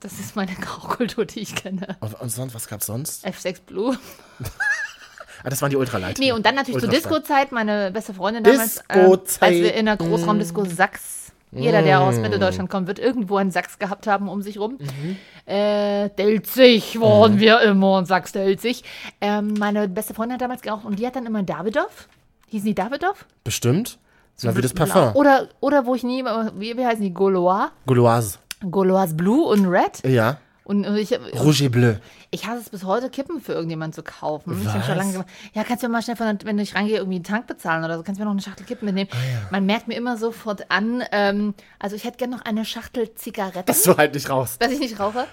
Das 0.00 0.12
ist 0.20 0.36
meine 0.36 0.52
Rauchkultur, 0.52 1.24
die 1.24 1.40
ich 1.40 1.54
kenne. 1.54 1.96
Und, 2.00 2.20
und 2.20 2.28
sonst, 2.28 2.54
was 2.54 2.68
gab's 2.68 2.86
sonst? 2.86 3.26
F6 3.26 3.62
Blue. 3.62 3.98
Ah, 5.44 5.50
das 5.50 5.62
waren 5.62 5.70
die 5.70 5.76
Ultralight. 5.76 6.18
Nee, 6.18 6.32
und 6.32 6.44
dann 6.46 6.54
natürlich 6.54 6.80
zur. 6.80 6.88
Disco-Zeit, 6.88 7.52
meine 7.52 7.90
beste 7.90 8.14
Freundin 8.14 8.44
damals, 8.44 8.78
äh, 8.88 8.94
Disco-Zeit. 8.94 9.42
als 9.42 9.54
wir 9.56 9.74
in 9.74 9.86
der 9.86 9.96
Großraumdisco 9.96 10.64
Sachs, 10.64 11.32
jeder, 11.52 11.82
der 11.82 12.00
aus 12.00 12.16
Mitteldeutschland 12.16 12.68
kommt, 12.68 12.86
wird 12.86 12.98
irgendwo 12.98 13.36
einen 13.36 13.50
Sachs 13.50 13.78
gehabt 13.78 14.06
haben 14.06 14.28
um 14.28 14.42
sich 14.42 14.58
rum. 14.58 14.78
Äh, 15.46 16.10
Delzig 16.10 17.00
waren 17.00 17.38
wir 17.38 17.60
immer 17.60 17.98
und 17.98 18.06
Sachs 18.06 18.32
Delzig. 18.32 18.84
Ähm, 19.20 19.54
meine 19.58 19.88
beste 19.88 20.12
Freundin 20.12 20.34
hat 20.34 20.40
damals 20.40 20.62
geraucht 20.62 20.84
und 20.84 20.98
die 20.98 21.06
hat 21.06 21.16
dann 21.16 21.24
immer 21.26 21.42
Davidoff. 21.42 22.08
Hießen 22.48 22.66
die 22.66 22.74
Davidoff? 22.74 23.24
Bestimmt. 23.44 23.98
So 24.34 24.54
wie 24.54 24.60
das 24.60 24.74
Parfum. 24.74 25.14
Oder, 25.14 25.48
oder 25.60 25.86
wo 25.86 25.94
ich 25.94 26.02
nie, 26.02 26.22
wie, 26.58 26.76
wie 26.76 26.84
heißen 26.84 27.00
die? 27.00 27.14
Gaulois? 27.14 27.70
Gauloise. 27.86 28.38
Gaulois 28.70 29.14
Blue 29.14 29.46
und 29.46 29.66
Red. 29.66 30.06
Ja. 30.06 30.38
Und 30.66 30.84
ich, 30.96 31.12
Rouge 31.38 31.66
et 31.66 31.70
Bleu. 31.70 31.94
ich 32.32 32.44
hasse 32.48 32.58
es 32.60 32.70
bis 32.70 32.82
heute, 32.82 33.08
Kippen 33.08 33.40
für 33.40 33.52
irgendjemanden 33.52 33.92
zu 33.94 34.02
kaufen. 34.02 34.60
Ich 34.60 34.66
hab 34.66 34.80
schon 34.84 34.90
Was? 34.90 34.96
lange 34.98 35.12
gemacht. 35.12 35.28
Ja, 35.54 35.62
kannst 35.62 35.84
du 35.84 35.86
mir 35.86 35.92
mal 35.92 36.02
schnell, 36.02 36.16
von, 36.16 36.36
wenn 36.42 36.58
ich 36.58 36.74
reingehe, 36.74 36.96
irgendwie 36.96 37.16
einen 37.18 37.24
Tank 37.24 37.46
bezahlen 37.46 37.84
oder 37.84 37.96
so, 37.96 38.02
kannst 38.02 38.18
du 38.18 38.22
mir 38.22 38.26
noch 38.26 38.32
eine 38.32 38.42
Schachtel 38.42 38.66
Kippen 38.66 38.86
mitnehmen. 38.86 39.08
Ah, 39.12 39.46
Man 39.52 39.64
merkt 39.64 39.86
mir 39.86 39.94
immer 39.94 40.16
sofort 40.16 40.68
an, 40.72 41.04
ähm, 41.12 41.54
also 41.78 41.94
ich 41.94 42.02
hätte 42.02 42.16
gerne 42.16 42.34
noch 42.36 42.44
eine 42.44 42.64
Schachtel 42.64 43.14
Zigaretten, 43.14 43.64
Dass 43.66 43.84
du 43.84 43.96
halt 43.96 44.14
nicht 44.14 44.28
rauchst. 44.28 44.60
dass 44.60 44.72
ich 44.72 44.80
nicht 44.80 44.98
rauche. 44.98 45.26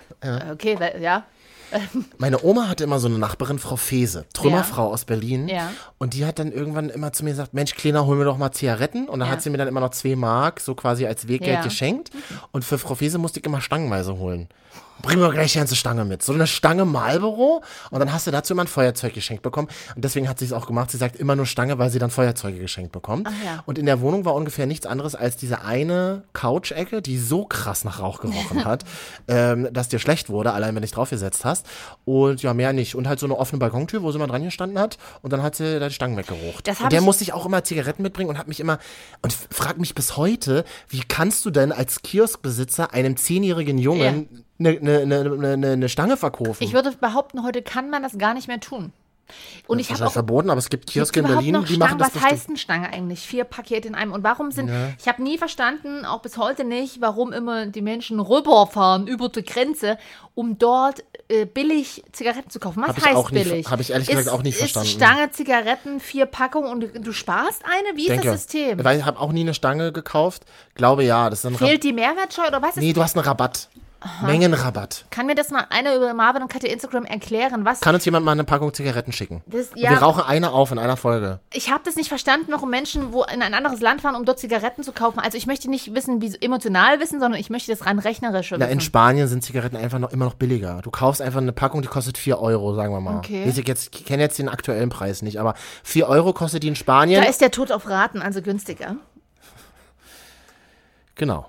Okay, 0.51 0.75
weil, 0.79 1.01
ja. 1.01 1.23
Meine 2.19 2.43
Oma 2.43 2.67
hatte 2.67 2.83
immer 2.83 2.99
so 2.99 3.07
eine 3.07 3.17
Nachbarin, 3.17 3.57
Frau 3.57 3.75
Fese, 3.77 4.25
Trümmerfrau 4.35 4.91
aus 4.93 5.05
Berlin. 5.05 5.47
Ja. 5.47 5.71
Und 5.97 6.13
die 6.13 6.23
hat 6.27 6.37
dann 6.37 6.51
irgendwann 6.51 6.89
immer 6.91 7.11
zu 7.13 7.23
mir 7.23 7.31
gesagt, 7.31 7.55
Mensch, 7.55 7.73
Kleiner, 7.73 8.05
hol 8.05 8.15
mir 8.17 8.25
doch 8.25 8.37
mal 8.37 8.51
Zigaretten. 8.51 9.09
Und 9.09 9.19
dann 9.19 9.29
Ja. 9.29 9.33
hat 9.33 9.41
sie 9.41 9.49
mir 9.49 9.57
dann 9.57 9.67
immer 9.67 9.79
noch 9.79 9.89
zwei 9.89 10.15
Mark 10.15 10.59
so 10.59 10.75
quasi 10.75 11.07
als 11.07 11.27
Weggeld 11.27 11.51
Ja. 11.55 11.63
geschenkt. 11.63 12.11
Und 12.51 12.63
für 12.63 12.77
Frau 12.77 12.93
Fese 12.93 13.17
musste 13.17 13.39
ich 13.39 13.45
immer 13.47 13.59
stangenweise 13.59 14.17
holen. 14.17 14.49
Bring 15.01 15.19
mir 15.19 15.31
gleich 15.31 15.53
die 15.53 15.57
ganze 15.57 15.75
Stange 15.75 16.05
mit. 16.05 16.23
So 16.23 16.33
eine 16.33 16.47
Stange 16.47 16.85
Marlboro. 16.85 17.61
Und 17.91 17.99
dann 17.99 18.13
hast 18.13 18.27
du 18.27 18.31
dazu 18.31 18.53
immer 18.53 18.63
ein 18.63 18.67
Feuerzeug 18.67 19.13
geschenkt 19.13 19.43
bekommen. 19.43 19.67
Und 19.95 20.03
deswegen 20.05 20.29
hat 20.29 20.39
sie 20.39 20.45
es 20.45 20.53
auch 20.53 20.65
gemacht. 20.67 20.91
Sie 20.91 20.97
sagt 20.97 21.17
immer 21.17 21.35
nur 21.35 21.45
Stange, 21.45 21.77
weil 21.77 21.89
sie 21.89 21.99
dann 21.99 22.09
Feuerzeuge 22.09 22.59
geschenkt 22.59 22.91
bekommt. 22.91 23.27
ja. 23.43 23.63
Und 23.65 23.77
in 23.77 23.85
der 23.85 24.01
Wohnung 24.01 24.25
war 24.25 24.33
ungefähr 24.33 24.65
nichts 24.65 24.85
anderes 24.85 25.15
als 25.15 25.35
diese 25.35 25.61
eine 25.61 26.23
Couch-Ecke, 26.33 27.01
die 27.01 27.17
so 27.17 27.45
krass 27.45 27.83
nach 27.83 27.99
Rauch 27.99 28.21
gerochen 28.21 28.65
hat, 28.65 28.85
ähm, 29.27 29.67
dass 29.71 29.89
dir 29.89 29.99
schlecht 29.99 30.29
wurde, 30.29 30.53
allein 30.53 30.69
wenn 30.69 30.75
du 30.75 30.81
dich 30.81 30.91
draufgesetzt 30.91 31.43
hast. 31.43 31.65
Und 32.05 32.41
ja, 32.41 32.53
mehr 32.53 32.73
nicht. 32.73 32.95
Und 32.95 33.07
halt 33.07 33.19
so 33.19 33.25
eine 33.25 33.37
offene 33.37 33.59
Balkontür, 33.59 34.03
wo 34.03 34.11
sie 34.11 34.19
mal 34.19 34.27
dran 34.27 34.43
gestanden 34.43 34.79
hat. 34.79 34.97
Und 35.21 35.33
dann 35.33 35.43
hat 35.43 35.55
sie 35.55 35.79
da 35.79 35.87
die 35.87 35.93
Stangen 35.93 36.17
weggerucht. 36.17 36.67
Und 36.81 36.91
der 36.91 37.01
musste 37.01 37.23
ich 37.23 37.33
auch 37.33 37.45
immer 37.45 37.63
Zigaretten 37.63 38.03
mitbringen 38.03 38.29
und 38.29 38.37
hat 38.37 38.47
mich 38.47 38.59
immer, 38.59 38.79
und 39.21 39.33
frag 39.33 39.79
mich 39.79 39.95
bis 39.95 40.17
heute, 40.17 40.63
wie 40.89 41.01
kannst 41.07 41.45
du 41.45 41.49
denn 41.49 41.71
als 41.71 42.01
Kioskbesitzer 42.01 42.93
einem 42.93 43.17
zehnjährigen 43.17 43.77
Jungen 43.77 44.43
eine 44.59 44.79
ne, 44.79 45.05
ne, 45.05 45.23
ne, 45.23 45.57
ne, 45.57 45.77
ne 45.77 45.89
Stange 45.89 46.17
verkaufen? 46.17 46.63
Ich 46.63 46.73
würde 46.73 46.91
behaupten, 46.91 47.43
heute 47.43 47.61
kann 47.61 47.89
man 47.89 48.03
das 48.03 48.17
gar 48.17 48.33
nicht 48.33 48.47
mehr 48.47 48.59
tun. 48.59 48.93
Und 49.67 49.79
ich 49.79 49.89
habe 49.91 50.09
verboten, 50.09 50.49
aber 50.49 50.59
es 50.59 50.69
gibt 50.69 50.87
Kioske 50.87 51.21
in 51.21 51.27
Berlin, 51.27 51.65
die 51.67 51.77
machen 51.77 51.97
das 51.97 52.07
Was 52.07 52.13
bestimmt. 52.13 52.31
heißt 52.31 52.49
eine 52.49 52.57
Stange 52.57 52.89
eigentlich? 52.91 53.21
Vier 53.21 53.45
Pakete 53.45 53.87
in 53.87 53.95
einem. 53.95 54.11
Und 54.11 54.23
warum 54.23 54.51
sind, 54.51 54.69
ich 54.99 55.07
habe 55.07 55.23
nie 55.23 55.37
verstanden, 55.37 56.05
auch 56.05 56.21
bis 56.21 56.37
heute 56.37 56.65
nicht, 56.65 56.99
warum 56.99 57.31
immer 57.31 57.65
die 57.65 57.81
Menschen 57.81 58.19
rüberfahren 58.19 59.07
über 59.07 59.29
die 59.29 59.43
Grenze, 59.43 59.97
um 60.35 60.57
dort 60.57 61.03
äh, 61.29 61.45
billig 61.45 62.03
Zigaretten 62.11 62.49
zu 62.49 62.59
kaufen. 62.59 62.83
Was 62.85 62.97
heißt 63.03 63.31
billig? 63.31 63.69
hab 63.69 63.79
ich 63.79 63.91
ehrlich 63.91 64.09
ist, 64.09 64.17
gesagt 64.17 64.35
auch 64.35 64.43
nie 64.43 64.51
verstanden. 64.51 64.89
Ist 64.89 64.95
Stange 64.95 65.31
Zigaretten, 65.31 65.99
vier 66.01 66.25
Packungen 66.25 66.69
und 66.69 66.81
du, 66.81 66.99
du 66.99 67.13
sparst 67.13 67.63
eine? 67.63 67.97
Wie 67.97 68.03
ist 68.03 68.09
Denke. 68.09 68.27
das 68.27 68.43
System? 68.43 68.83
Weil 68.83 68.99
ich 68.99 69.05
habe 69.05 69.19
auch 69.19 69.31
nie 69.31 69.41
eine 69.41 69.53
Stange 69.53 69.93
gekauft. 69.93 70.43
Glaube 70.75 71.05
ja, 71.05 71.29
das 71.29 71.39
ist 71.39 71.45
ein. 71.45 71.55
Fehlt 71.55 71.83
die 71.83 71.93
Mehrwertsteuer 71.93 72.49
oder 72.49 72.61
was 72.61 72.71
ist? 72.71 72.77
Nee, 72.77 72.91
du 72.91 73.01
hast 73.01 73.15
einen 73.15 73.25
Rabatt. 73.25 73.69
Mengenrabatt. 74.21 75.05
Kann 75.09 75.25
mir 75.25 75.35
das 75.35 75.49
mal 75.49 75.65
einer 75.69 75.95
über 75.95 76.13
Marvin 76.13 76.41
und 76.41 76.47
Katja 76.51 76.69
Instagram 76.71 77.05
erklären? 77.05 77.65
Was? 77.65 77.79
Kann 77.81 77.95
uns 77.95 78.05
jemand 78.05 78.25
mal 78.25 78.31
eine 78.33 78.43
Packung 78.43 78.73
Zigaretten 78.73 79.11
schicken? 79.11 79.41
Das- 79.45 79.69
ja. 79.75 79.91
Wir 79.91 79.97
rauchen 79.97 80.23
eine 80.23 80.51
auf 80.51 80.71
in 80.71 80.79
einer 80.79 80.97
Folge. 80.97 81.39
ich 81.53 81.71
habe 81.71 81.81
das 81.85 81.95
nicht 81.95 82.09
verstanden, 82.09 82.47
warum 82.51 82.69
Menschen 82.69 83.13
wo 83.13 83.23
in 83.23 83.41
ein 83.41 83.53
anderes 83.53 83.79
Land 83.79 84.01
fahren, 84.01 84.15
um 84.15 84.25
dort 84.25 84.39
Zigaretten 84.39 84.83
zu 84.83 84.91
kaufen. 84.91 85.19
Also 85.19 85.37
ich 85.37 85.47
möchte 85.47 85.69
nicht 85.69 85.93
wissen, 85.95 86.21
wie 86.21 86.35
emotional 86.41 86.99
wissen, 86.99 87.19
sondern 87.19 87.39
ich 87.39 87.49
möchte 87.49 87.71
das 87.71 87.85
rein 87.85 87.99
rechnerische 87.99 88.55
Na, 88.55 88.61
wissen. 88.65 88.73
in 88.73 88.79
Spanien 88.81 89.27
sind 89.27 89.43
Zigaretten 89.43 89.75
einfach 89.77 89.99
noch 89.99 90.11
immer 90.11 90.25
noch 90.25 90.33
billiger. 90.35 90.81
Du 90.83 90.91
kaufst 90.91 91.21
einfach 91.21 91.41
eine 91.41 91.53
Packung, 91.53 91.81
die 91.81 91.87
kostet 91.87 92.17
4 92.17 92.39
Euro, 92.39 92.73
sagen 92.75 92.93
wir 92.93 93.01
mal. 93.01 93.17
Okay. 93.17 93.45
Ich, 93.47 93.67
jetzt, 93.67 93.95
ich 93.95 94.05
kenne 94.05 94.23
jetzt 94.23 94.37
den 94.39 94.49
aktuellen 94.49 94.89
Preis 94.89 95.21
nicht, 95.21 95.37
aber 95.39 95.53
4 95.83 96.07
Euro 96.09 96.33
kostet 96.33 96.63
die 96.63 96.67
in 96.67 96.75
Spanien. 96.75 97.21
Da 97.23 97.29
ist 97.29 97.41
der 97.41 97.51
Tod 97.51 97.71
auf 97.71 97.87
Raten, 97.87 98.21
also 98.21 98.41
günstiger. 98.41 98.95
genau. 101.15 101.47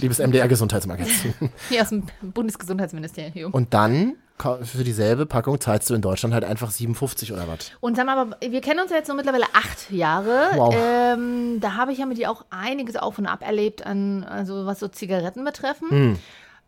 Liebes 0.00 0.18
MDR-Gesundheitsmagazin. 0.18 1.34
Hier 1.68 1.82
aus 1.82 1.88
dem 1.88 2.04
Bundesgesundheitsministerium. 2.22 3.52
Und 3.52 3.74
dann 3.74 4.14
für 4.62 4.84
dieselbe 4.84 5.26
Packung 5.26 5.60
zahlst 5.60 5.90
du 5.90 5.94
in 5.94 6.00
Deutschland 6.00 6.32
halt 6.32 6.44
einfach 6.44 6.70
57 6.70 7.32
oder 7.32 7.46
was. 7.46 7.72
Und 7.80 7.96
sag 7.96 8.06
mal, 8.06 8.16
aber 8.16 8.36
wir 8.40 8.60
kennen 8.62 8.80
uns 8.80 8.90
ja 8.90 8.96
jetzt 8.96 9.08
so 9.08 9.14
mittlerweile 9.14 9.44
acht 9.52 9.90
Jahre. 9.90 10.52
Wow. 10.54 10.74
Ähm, 10.78 11.58
da 11.60 11.74
habe 11.74 11.92
ich 11.92 11.98
ja 11.98 12.06
mit 12.06 12.16
dir 12.16 12.30
auch 12.30 12.46
einiges 12.48 12.96
auf 12.96 13.18
und 13.18 13.26
ab 13.26 13.42
erlebt, 13.42 13.84
an, 13.84 14.24
also 14.24 14.64
was 14.64 14.80
so 14.80 14.88
Zigaretten 14.88 15.44
betreffen. 15.44 15.90
Hm. 15.90 16.18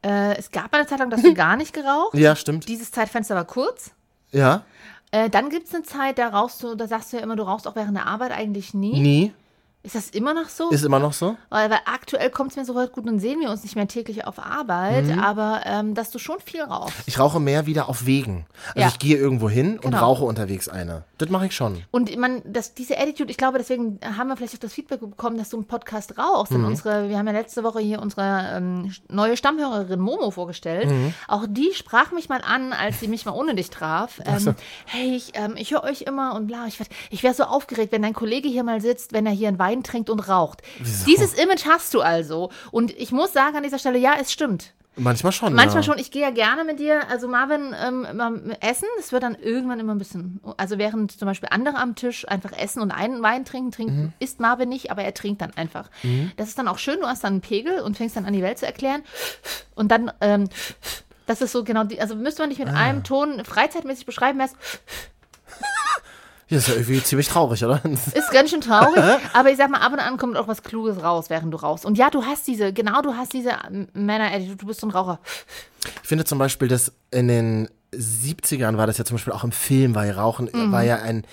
Äh, 0.02 0.36
es 0.36 0.50
gab 0.50 0.74
eine 0.74 0.86
Zeit 0.86 0.98
lang, 0.98 1.08
dass 1.08 1.22
du 1.22 1.32
gar 1.34 1.56
nicht 1.56 1.72
geraucht. 1.72 2.14
Ja, 2.14 2.36
stimmt. 2.36 2.68
Dieses 2.68 2.90
Zeitfenster 2.90 3.34
war 3.34 3.44
kurz. 3.46 3.92
Ja, 4.32 4.64
Äh, 5.14 5.28
dann 5.28 5.50
gibt 5.50 5.68
es 5.68 5.74
eine 5.74 5.82
Zeit, 5.84 6.18
da 6.18 6.28
rauchst 6.28 6.62
du, 6.62 6.74
da 6.74 6.86
sagst 6.88 7.12
du 7.12 7.18
ja 7.18 7.22
immer, 7.22 7.36
du 7.36 7.42
rauchst 7.42 7.66
auch 7.68 7.76
während 7.76 7.96
der 7.96 8.06
Arbeit 8.06 8.32
eigentlich 8.32 8.72
nie. 8.74 8.98
nie. 9.00 9.32
Ist 9.84 9.96
das 9.96 10.10
immer 10.10 10.32
noch 10.32 10.48
so? 10.48 10.70
Ist 10.70 10.84
immer 10.84 11.00
noch 11.00 11.12
so? 11.12 11.36
Weil, 11.48 11.68
weil 11.68 11.80
aktuell 11.86 12.30
kommt 12.30 12.52
es 12.52 12.56
mir 12.56 12.64
so 12.64 12.74
weit 12.76 12.92
gut 12.92 13.04
und 13.08 13.18
sehen 13.18 13.40
wir 13.40 13.50
uns 13.50 13.64
nicht 13.64 13.74
mehr 13.74 13.88
täglich 13.88 14.24
auf 14.26 14.38
Arbeit, 14.38 15.06
Mhm. 15.06 15.18
aber 15.18 15.62
ähm, 15.64 15.94
dass 15.94 16.10
du 16.10 16.20
schon 16.20 16.38
viel 16.38 16.62
rauchst. 16.62 16.94
Ich 17.06 17.18
rauche 17.18 17.40
mehr 17.40 17.66
wieder 17.66 17.88
auf 17.88 18.06
Wegen. 18.06 18.46
Also 18.68 18.80
Ja. 18.80 18.86
ich 18.88 18.98
gehe 19.00 19.16
irgendwo 19.16 19.48
hin 19.50 19.74
und 19.80 19.90
Genau. 19.90 19.98
rauche 19.98 20.24
unterwegs 20.24 20.68
eine. 20.68 21.02
Das 21.18 21.30
mache 21.30 21.46
ich 21.46 21.56
schon. 21.56 21.82
Und 21.90 22.16
man, 22.16 22.42
das, 22.44 22.74
diese 22.74 22.96
Attitude, 22.96 23.30
ich 23.30 23.36
glaube, 23.36 23.58
deswegen 23.58 23.98
haben 24.16 24.28
wir 24.28 24.36
vielleicht 24.36 24.54
auch 24.54 24.58
das 24.60 24.72
Feedback 24.72 25.00
bekommen, 25.00 25.36
dass 25.36 25.50
du 25.50 25.56
einen 25.56 25.66
Podcast 25.66 26.16
rauchst. 26.16 26.52
Mhm. 26.52 26.56
Denn 26.58 26.64
unsere, 26.66 27.08
wir 27.08 27.18
haben 27.18 27.26
ja 27.26 27.32
letzte 27.32 27.64
Woche 27.64 27.80
hier 27.80 28.00
unsere 28.00 28.52
ähm, 28.56 28.92
neue 29.08 29.36
Stammhörerin 29.36 29.98
Momo 30.00 30.30
vorgestellt. 30.30 30.88
Mhm. 30.90 31.12
Auch 31.26 31.44
die 31.48 31.72
sprach 31.74 32.12
mich 32.12 32.28
mal 32.28 32.40
an, 32.46 32.72
als 32.72 33.00
sie 33.00 33.08
mich 33.08 33.24
mal 33.26 33.32
ohne 33.32 33.54
dich 33.56 33.70
traf. 33.70 34.20
Ähm, 34.26 34.54
Hey, 34.86 35.16
ich, 35.16 35.32
ähm, 35.34 35.54
ich 35.56 35.72
höre 35.72 35.82
euch 35.84 36.02
immer 36.02 36.34
und 36.36 36.46
bla. 36.46 36.66
Ich, 36.66 36.78
ich 37.10 37.22
wäre 37.24 37.34
so 37.34 37.44
aufgeregt, 37.44 37.90
wenn 37.92 38.02
dein 38.02 38.12
Kollege 38.14 38.48
hier 38.48 38.62
mal 38.62 38.80
sitzt, 38.80 39.12
wenn 39.12 39.26
er 39.26 39.32
hier 39.32 39.48
einen 39.48 39.58
Wein 39.72 39.82
trinkt 39.82 40.10
und 40.10 40.20
raucht. 40.28 40.62
Dieses 41.06 41.34
Image 41.34 41.66
hast 41.66 41.94
du 41.94 42.00
also. 42.00 42.50
Und 42.70 42.90
ich 42.92 43.12
muss 43.12 43.32
sagen 43.32 43.56
an 43.56 43.62
dieser 43.62 43.78
Stelle, 43.78 43.98
ja, 43.98 44.14
es 44.20 44.32
stimmt. 44.32 44.72
Manchmal 44.94 45.32
schon. 45.32 45.54
Manchmal 45.54 45.76
ja. 45.82 45.82
schon, 45.84 45.98
ich 45.98 46.10
gehe 46.10 46.20
ja 46.20 46.28
gerne 46.30 46.64
mit 46.64 46.78
dir, 46.78 47.08
also 47.08 47.26
Marvin, 47.26 47.74
ähm, 47.82 48.04
immer 48.04 48.30
essen. 48.60 48.86
Das 48.98 49.10
wird 49.10 49.22
dann 49.22 49.34
irgendwann 49.36 49.80
immer 49.80 49.94
ein 49.94 49.98
bisschen, 49.98 50.38
also 50.58 50.76
während 50.76 51.18
zum 51.18 51.24
Beispiel 51.26 51.48
andere 51.50 51.76
am 51.78 51.94
Tisch 51.94 52.28
einfach 52.28 52.52
essen 52.52 52.82
und 52.82 52.90
einen 52.90 53.22
Wein 53.22 53.46
trinken, 53.46 53.70
trinkt, 53.70 53.92
Mhm. 53.94 54.12
isst 54.18 54.38
Marvin 54.38 54.68
nicht, 54.68 54.90
aber 54.90 55.02
er 55.02 55.14
trinkt 55.14 55.40
dann 55.40 55.52
einfach. 55.56 55.88
Das 56.36 56.48
ist 56.48 56.58
dann 56.58 56.68
auch 56.68 56.76
schön, 56.76 57.00
du 57.00 57.06
hast 57.06 57.24
dann 57.24 57.32
einen 57.34 57.40
Pegel 57.40 57.80
und 57.80 57.96
fängst 57.96 58.16
dann 58.16 58.26
an 58.26 58.34
die 58.34 58.42
Welt 58.42 58.58
zu 58.58 58.66
erklären. 58.66 59.02
Und 59.74 59.88
dann, 59.90 60.12
ähm, 60.20 60.50
das 61.24 61.40
ist 61.40 61.52
so 61.52 61.64
genau 61.64 61.84
die, 61.84 61.98
also 61.98 62.14
müsste 62.14 62.42
man 62.42 62.50
nicht 62.50 62.58
mit 62.58 62.68
Ah. 62.68 62.72
einem 62.76 63.02
Ton 63.02 63.42
freizeitmäßig 63.46 64.04
beschreiben, 64.04 64.40
erst 64.40 64.56
Ja, 66.52 66.58
ist 66.58 66.68
ja 66.68 66.74
irgendwie 66.74 67.02
ziemlich 67.02 67.28
traurig, 67.28 67.64
oder? 67.64 67.80
ist 68.14 68.30
ganz 68.30 68.50
schön 68.50 68.60
traurig, 68.60 69.02
aber 69.32 69.50
ich 69.50 69.56
sag 69.56 69.70
mal, 69.70 69.78
ab 69.80 69.92
und 69.92 70.00
an 70.00 70.18
kommt 70.18 70.36
auch 70.36 70.48
was 70.48 70.62
Kluges 70.62 71.02
raus, 71.02 71.30
während 71.30 71.52
du 71.52 71.56
rauchst. 71.56 71.86
Und 71.86 71.96
ja, 71.96 72.10
du 72.10 72.24
hast 72.24 72.46
diese, 72.46 72.74
genau, 72.74 73.00
du 73.00 73.14
hast 73.14 73.32
diese 73.32 73.52
Männer, 73.94 74.28
du 74.38 74.66
bist 74.66 74.80
so 74.80 74.86
ein 74.86 74.90
Raucher. 74.90 75.18
Ich 76.02 76.08
finde 76.08 76.24
zum 76.26 76.38
Beispiel, 76.38 76.68
dass 76.68 76.92
in 77.10 77.28
den 77.28 77.68
70ern 77.94 78.76
war 78.76 78.86
das 78.86 78.98
ja 78.98 79.04
zum 79.06 79.16
Beispiel 79.16 79.32
auch 79.32 79.44
im 79.44 79.52
Film, 79.52 79.94
weil 79.94 80.10
Rauchen 80.10 80.50
Mhm. 80.52 80.72
war 80.72 80.82
ja 80.82 80.96
ein 80.96 81.24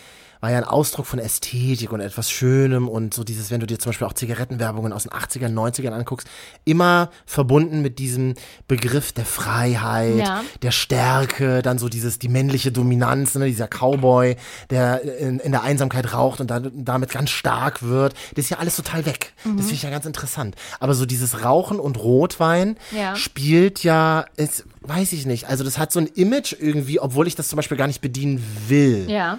war 0.42 0.52
ja 0.52 0.58
ein 0.58 0.64
Ausdruck 0.64 1.06
von 1.06 1.20
Ästhetik 1.20 1.92
und 1.92 2.00
etwas 2.00 2.32
Schönem 2.32 2.88
und 2.88 3.14
so 3.14 3.24
dieses, 3.26 3.52
wenn 3.52 3.60
du 3.60 3.68
dir 3.68 3.78
zum 3.78 3.90
Beispiel 3.90 4.08
auch 4.08 4.14
Zigarettenwerbungen 4.14 4.94
aus 4.94 5.04
den 5.04 5.12
80ern, 5.12 5.54
90ern 5.54 5.92
anguckst, 5.92 6.28
immer 6.64 7.10
verbunden 7.26 7.82
mit 7.82 8.00
diesem 8.00 8.36
Begriff 8.68 9.12
der 9.12 9.26
Freiheit, 9.26 10.16
Ja. 10.16 10.42
der 10.62 10.72
Stärke, 10.72 11.62
dann 11.62 11.78
so 11.78 11.90
dieses, 11.90 12.20
die 12.20 12.30
männliche 12.30 12.72
Dominanz, 12.72 13.36
ne, 13.36 13.48
dieser 13.48 13.68
Cowboy, 13.68 14.38
der 14.70 15.02
in, 15.20 15.40
in 15.40 15.52
der 15.52 15.64
Einsamkeit 15.64 16.14
raucht 16.14 16.40
und 16.40 16.50
dann, 16.50 16.72
damit 16.74 17.12
ganz 17.12 17.30
stark 17.32 17.84
wird. 17.84 18.14
Das 18.36 18.46
ist 18.46 18.50
ja 18.50 18.60
alles 18.60 18.76
total 18.78 19.06
weg. 19.06 19.34
Das 19.44 19.52
finde 19.66 19.74
ich 19.74 19.84
ja 19.84 19.90
ganz 19.90 20.06
interessant. 20.06 20.56
Aber 20.80 20.94
so 20.94 21.06
dieses 21.06 21.44
Rauchen 21.44 21.80
und 21.80 21.98
Rotwein 21.98 22.78
Ja. 22.96 23.16
spielt 23.16 23.84
ja, 23.84 24.26
ist, 24.38 24.64
weiß 24.82 25.12
ich 25.14 25.26
nicht. 25.26 25.48
Also 25.50 25.64
das 25.66 25.78
hat 25.78 25.92
so 25.92 26.00
ein 26.00 26.08
Image 26.08 26.54
irgendwie, 26.58 27.00
obwohl 27.00 27.28
ich 27.28 27.36
das 27.36 27.50
zum 27.50 27.58
Beispiel 27.58 27.78
gar 27.78 27.88
nicht 27.88 28.00
bedienen 28.02 28.42
will. 28.70 29.06
Ja. 29.10 29.38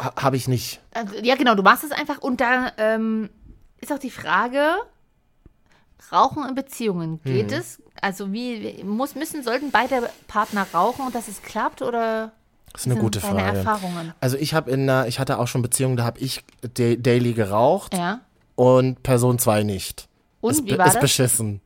Ha- 0.00 0.14
Habe 0.22 0.36
ich 0.36 0.48
nicht. 0.48 0.80
Also, 0.92 1.14
ja, 1.22 1.34
genau, 1.36 1.54
du 1.54 1.62
machst 1.62 1.84
es 1.84 1.92
einfach 1.92 2.18
und 2.18 2.40
da 2.40 2.72
ähm, 2.78 3.30
ist 3.80 3.92
auch 3.92 3.98
die 3.98 4.10
Frage, 4.10 4.74
Rauchen 6.12 6.46
in 6.48 6.54
Beziehungen, 6.54 7.20
geht 7.24 7.50
Mhm. 7.50 7.56
es? 7.58 7.80
Also 8.00 8.32
wie, 8.32 8.82
muss, 8.84 9.14
müssen, 9.14 9.42
sollten 9.42 9.70
beide 9.70 10.10
Partner 10.28 10.66
rauchen 10.74 11.06
und 11.06 11.14
dass 11.14 11.28
es 11.28 11.42
klappt 11.42 11.80
oder 11.80 12.32
Das 12.72 12.82
ist 12.86 12.90
eine 12.92 13.00
gute 13.00 13.20
Frage. 13.20 13.58
Erfahrungen? 13.58 14.12
Also 14.20 14.36
ich 14.36 14.52
habe 14.52 14.70
in 14.70 14.82
einer, 14.88 15.06
ich 15.06 15.18
hatte 15.18 15.38
auch 15.38 15.46
schon 15.48 15.62
Beziehungen, 15.62 15.96
da 15.96 16.04
habe 16.04 16.18
ich 16.20 16.44
da 16.74 16.94
daily 16.96 17.32
geraucht 17.32 17.94
Ja. 17.96 18.20
und 18.56 19.02
Person 19.02 19.38
2 19.38 19.62
nicht. 19.62 20.08
Und 20.44 20.52
ist, 20.52 20.66
wie 20.66 20.78
war 20.78 20.86
ist 20.86 20.94
das? 20.94 20.94
Hm. 20.94 21.00
beschissen. 21.00 21.60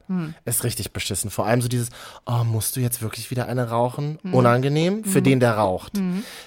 Ist 0.45 0.65
richtig 0.65 0.93
beschissen. 0.93 1.31
Vor 1.31 1.47
allem 1.47 1.61
so 1.61 1.69
dieses, 1.69 1.89
oh, 2.27 2.45
musst 2.45 2.77
du 2.77 2.81
jetzt 2.81 3.03
wirklich 3.03 3.31
wieder 3.31 3.47
eine 3.47 3.69
rauchen? 3.71 4.19
Hm. 4.23 4.35
Unangenehm 4.35 5.05
für 5.05 5.23
den, 5.23 5.41
der 5.41 5.55
raucht. 5.55 6.01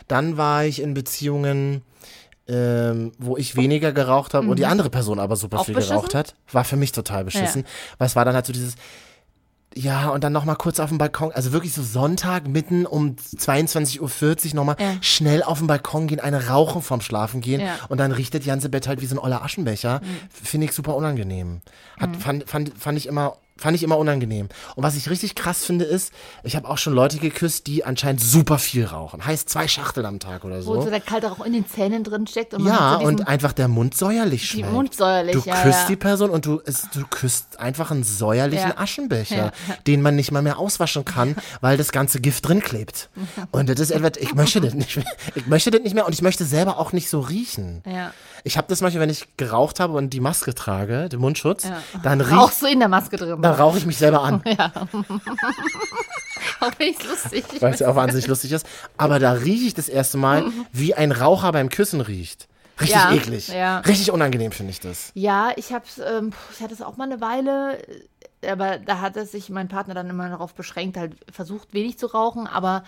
Dann 0.07 0.38
war 0.38 0.63
ich 0.65 0.81
in 0.81 0.93
Beziehungen, 0.93 1.81
ähm, 2.47 3.11
wo 3.17 3.38
ich 3.38 3.55
weniger 3.55 3.91
geraucht 3.91 4.33
habe 4.33 4.47
und 4.47 4.57
die 4.57 4.65
andere 4.65 4.89
Person 4.89 5.19
aber 5.19 5.35
super 5.35 5.57
Hm. 5.57 5.61
Auch 5.61 5.65
viel 5.65 5.75
beschissen? 5.75 5.95
geraucht 5.95 6.15
hat. 6.15 6.35
War 6.51 6.63
für 6.63 6.75
mich 6.77 6.91
total 6.91 7.25
beschissen. 7.25 7.65
Weil 7.97 8.07
es 8.07 8.15
war 8.15 8.25
dann 8.25 8.35
halt 8.35 8.45
so 8.45 8.53
dieses, 8.53 8.75
ja, 9.73 10.09
und 10.09 10.23
dann 10.23 10.33
noch 10.33 10.43
mal 10.45 10.55
kurz 10.55 10.79
auf 10.79 10.89
dem 10.89 10.97
Balkon, 10.97 11.31
also 11.31 11.51
wirklich 11.53 11.73
so 11.73 11.81
Sonntag 11.81 12.47
mitten 12.47 12.85
um 12.85 13.15
22.40 13.15 14.49
Uhr 14.49 14.55
noch 14.55 14.65
mal 14.65 14.75
Ja. 14.79 14.95
schnell 15.01 15.43
auf 15.43 15.59
den 15.59 15.67
Balkon 15.67 16.07
gehen, 16.07 16.19
eine 16.19 16.47
rauchen 16.49 16.81
vorm 16.81 17.01
Schlafen 17.01 17.41
gehen 17.41 17.61
Ja. 17.61 17.67
Mhm. 17.73 17.79
und 17.89 17.97
dann 17.99 18.11
riecht 18.11 18.33
das 18.33 18.45
ganze 18.45 18.69
Bett 18.69 18.87
halt 18.87 19.01
wie 19.01 19.05
so 19.05 19.15
ein 19.15 19.19
oller 19.19 19.43
Aschenbecher. 19.43 20.01
Finde 20.29 20.65
ich 20.65 20.73
super 20.73 20.95
unangenehm. 20.95 21.61
Hat, 21.99 22.15
fand, 22.17 22.49
fand, 22.49 22.71
fand 22.77 22.97
ich 22.97 23.07
immer 23.07 23.37
Fand 23.61 23.75
ich 23.75 23.83
immer 23.83 23.97
unangenehm. 23.97 24.49
Und 24.75 24.83
was 24.83 24.95
ich 24.95 25.09
richtig 25.09 25.35
krass 25.35 25.63
finde, 25.63 25.85
ist, 25.85 26.11
ich 26.43 26.55
habe 26.55 26.67
auch 26.67 26.77
schon 26.79 26.93
Leute 26.93 27.17
geküsst, 27.19 27.67
die 27.67 27.85
anscheinend 27.85 28.19
super 28.21 28.57
viel 28.57 28.85
rauchen. 28.85 29.23
Heißt 29.25 29.47
zwei 29.49 29.67
Schachteln 29.67 30.05
am 30.05 30.19
Tag 30.19 30.43
oder 30.43 30.57
Wo 30.65 30.75
so. 30.75 30.81
so 30.81 30.89
der 30.89 30.99
kalte 30.99 31.27
Rauch 31.27 31.45
in 31.45 31.53
den 31.53 31.67
Zähnen 31.67 32.03
drin 32.03 32.25
steckt 32.25 32.55
und 32.55 32.65
Ja, 32.65 32.97
so 32.99 33.05
und 33.07 33.27
einfach 33.27 33.53
der 33.53 33.67
Mund 33.67 33.95
säuerlich 33.95 34.41
die 34.41 34.47
schmeckt. 34.59 34.73
Mund 34.73 34.93
säuerlich. 34.95 35.35
Du 35.35 35.43
ja, 35.47 35.61
küsst 35.61 35.81
ja. 35.83 35.87
die 35.89 35.95
Person 35.95 36.31
und 36.31 36.45
du, 36.45 36.59
es, 36.65 36.87
du 36.93 37.05
küsst 37.07 37.59
einfach 37.59 37.91
einen 37.91 38.03
säuerlichen 38.03 38.69
Ja. 38.69 38.77
Aschenbecher, 38.77 39.51
den 39.85 40.01
man 40.01 40.15
nicht 40.15 40.31
mal 40.31 40.41
mehr 40.41 40.57
auswaschen 40.57 41.05
kann, 41.05 41.35
weil 41.61 41.77
das 41.77 41.91
ganze 41.91 42.19
Gift 42.19 42.47
drin 42.47 42.61
klebt. 42.61 43.09
Und 43.51 43.69
das 43.69 43.79
ist 43.79 43.91
etwas, 43.91 44.13
ich 44.19 44.33
möchte 44.33 44.59
das 44.61 44.73
nicht 44.73 44.95
mehr. 44.97 45.05
Ich 45.35 45.45
möchte 45.47 45.69
das 45.71 45.81
nicht 45.81 45.93
mehr 45.93 46.05
und 46.07 46.13
ich 46.13 46.21
möchte 46.21 46.45
selber 46.45 46.79
auch 46.79 46.91
nicht 46.93 47.09
so 47.09 47.19
riechen. 47.19 47.83
Ja. 47.85 48.13
Ich 48.43 48.57
habe 48.57 48.67
das 48.69 48.81
manchmal, 48.81 49.01
wenn 49.03 49.10
ich 49.10 49.27
geraucht 49.38 49.79
habe 49.79 49.93
und 49.93 50.12
die 50.12 50.19
Maske 50.19 50.55
trage, 50.55 51.10
den 51.10 51.19
Mundschutz, 51.19 51.65
Ja. 51.65 51.81
dann 52.03 52.21
riech, 52.21 52.36
Rauchst 52.38 52.62
du 52.62 52.67
in 52.67 52.79
der 52.79 52.88
Maske 52.88 53.17
drin. 53.17 53.41
dann 53.41 53.53
rauche 53.53 53.77
ich 53.77 53.86
mich 53.86 53.98
selber 53.98 54.21
an, 54.24 54.41
Auch 56.60 56.71
finde 56.74 56.95
ich 57.00 57.03
lustig. 57.07 57.43
weil 57.60 57.74
es 57.74 57.79
ja 57.79 57.89
auch 57.89 57.95
wahnsinnig 57.95 58.27
lustig 58.27 58.51
ist. 58.51 58.65
Aber 58.98 59.19
da 59.19 59.31
rieche 59.33 59.65
ich 59.67 59.74
das 59.74 59.89
erste 59.89 60.17
Mal, 60.17 60.45
wie 60.71 60.93
ein 60.93 61.12
Raucher 61.12 61.51
beim 61.51 61.69
Küssen 61.69 62.01
riecht. 62.01 62.48
Richtig 62.81 62.95
Ja, 63.01 63.13
eklig. 63.13 63.47
ja. 63.50 63.79
Richtig 63.79 64.11
unangenehm 64.11 64.51
finde 64.51 64.71
ich 64.71 64.79
das. 64.79 65.11
Ja, 65.13 65.51
ich 65.55 65.71
hab's, 65.73 66.00
ähm, 66.00 66.31
ich 66.53 66.61
hatte 66.61 66.73
es 66.73 66.81
auch 66.81 66.97
mal 66.97 67.05
eine 67.05 67.21
Weile, 67.21 67.77
äh, 68.41 68.50
aber 68.50 68.77
da 68.79 69.00
hat 69.01 69.15
es 69.17 69.31
sich 69.31 69.50
mein 69.50 69.67
Partner 69.67 69.93
dann 69.93 70.09
immer 70.09 70.29
darauf 70.29 70.53
beschränkt, 70.53 70.97
halt 70.97 71.15
versucht 71.31 71.73
wenig 71.73 71.97
zu 71.97 72.07
rauchen, 72.07 72.47
aber 72.47 72.83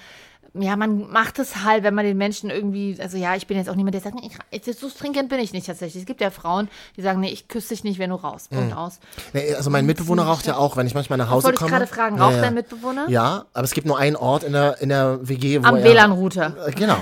ja, 0.55 0.75
man 0.75 1.09
macht 1.09 1.39
es 1.39 1.63
halt, 1.63 1.83
wenn 1.83 1.95
man 1.95 2.05
den 2.05 2.15
Menschen 2.17 2.51
irgendwie, 2.51 2.95
also 3.01 3.17
ja, 3.17 3.35
ich 3.35 3.47
bin 3.47 3.57
jetzt 3.57 3.69
auch 3.71 3.75
niemand, 3.75 3.95
der 3.95 4.01
sagt, 4.01 4.17
ich, 4.21 4.67
ich, 4.67 4.77
so 4.77 4.87
trinkend 4.87 5.29
bin 5.29 5.39
ich 5.39 5.51
nicht 5.51 5.65
tatsächlich. 5.65 6.03
Es 6.03 6.05
gibt 6.05 6.21
ja 6.21 6.29
Frauen, 6.29 6.69
die 6.95 7.01
sagen, 7.01 7.21
nee, 7.21 7.29
ich 7.31 7.47
küsse 7.47 7.69
dich 7.69 7.83
nicht, 7.83 7.97
wenn 7.97 8.11
du 8.11 8.17
raus. 8.17 8.49
Punkt 8.49 8.75
aus. 8.75 8.99
Nee, 9.33 9.55
also 9.55 9.71
mein 9.71 9.87
Mitbewohner 9.87 10.23
raucht 10.23 10.45
ja 10.45 10.55
auch, 10.57 10.77
wenn 10.77 10.85
ich 10.85 10.93
manchmal 10.93 11.17
nach 11.17 11.31
Hause 11.31 11.45
wollte 11.45 11.55
ich 11.55 11.59
komme. 11.59 11.71
gerade 11.71 11.87
fragen, 11.87 12.17
Ja, 12.17 12.23
raucht 12.25 12.35
ja. 12.35 12.41
dein 12.43 12.53
Mitbewohner? 12.53 13.09
Ja, 13.09 13.45
aber 13.53 13.63
es 13.63 13.71
gibt 13.71 13.87
nur 13.87 13.97
einen 13.97 14.15
Ort 14.15 14.43
in 14.43 14.53
der, 14.53 14.79
in 14.79 14.89
der 14.89 15.27
WG, 15.27 15.59
wo 15.63 15.65
Am 15.65 15.77
er... 15.77 15.85
WLAN-Router. 15.85 16.67
Äh, 16.67 16.71
Genau. 16.73 16.97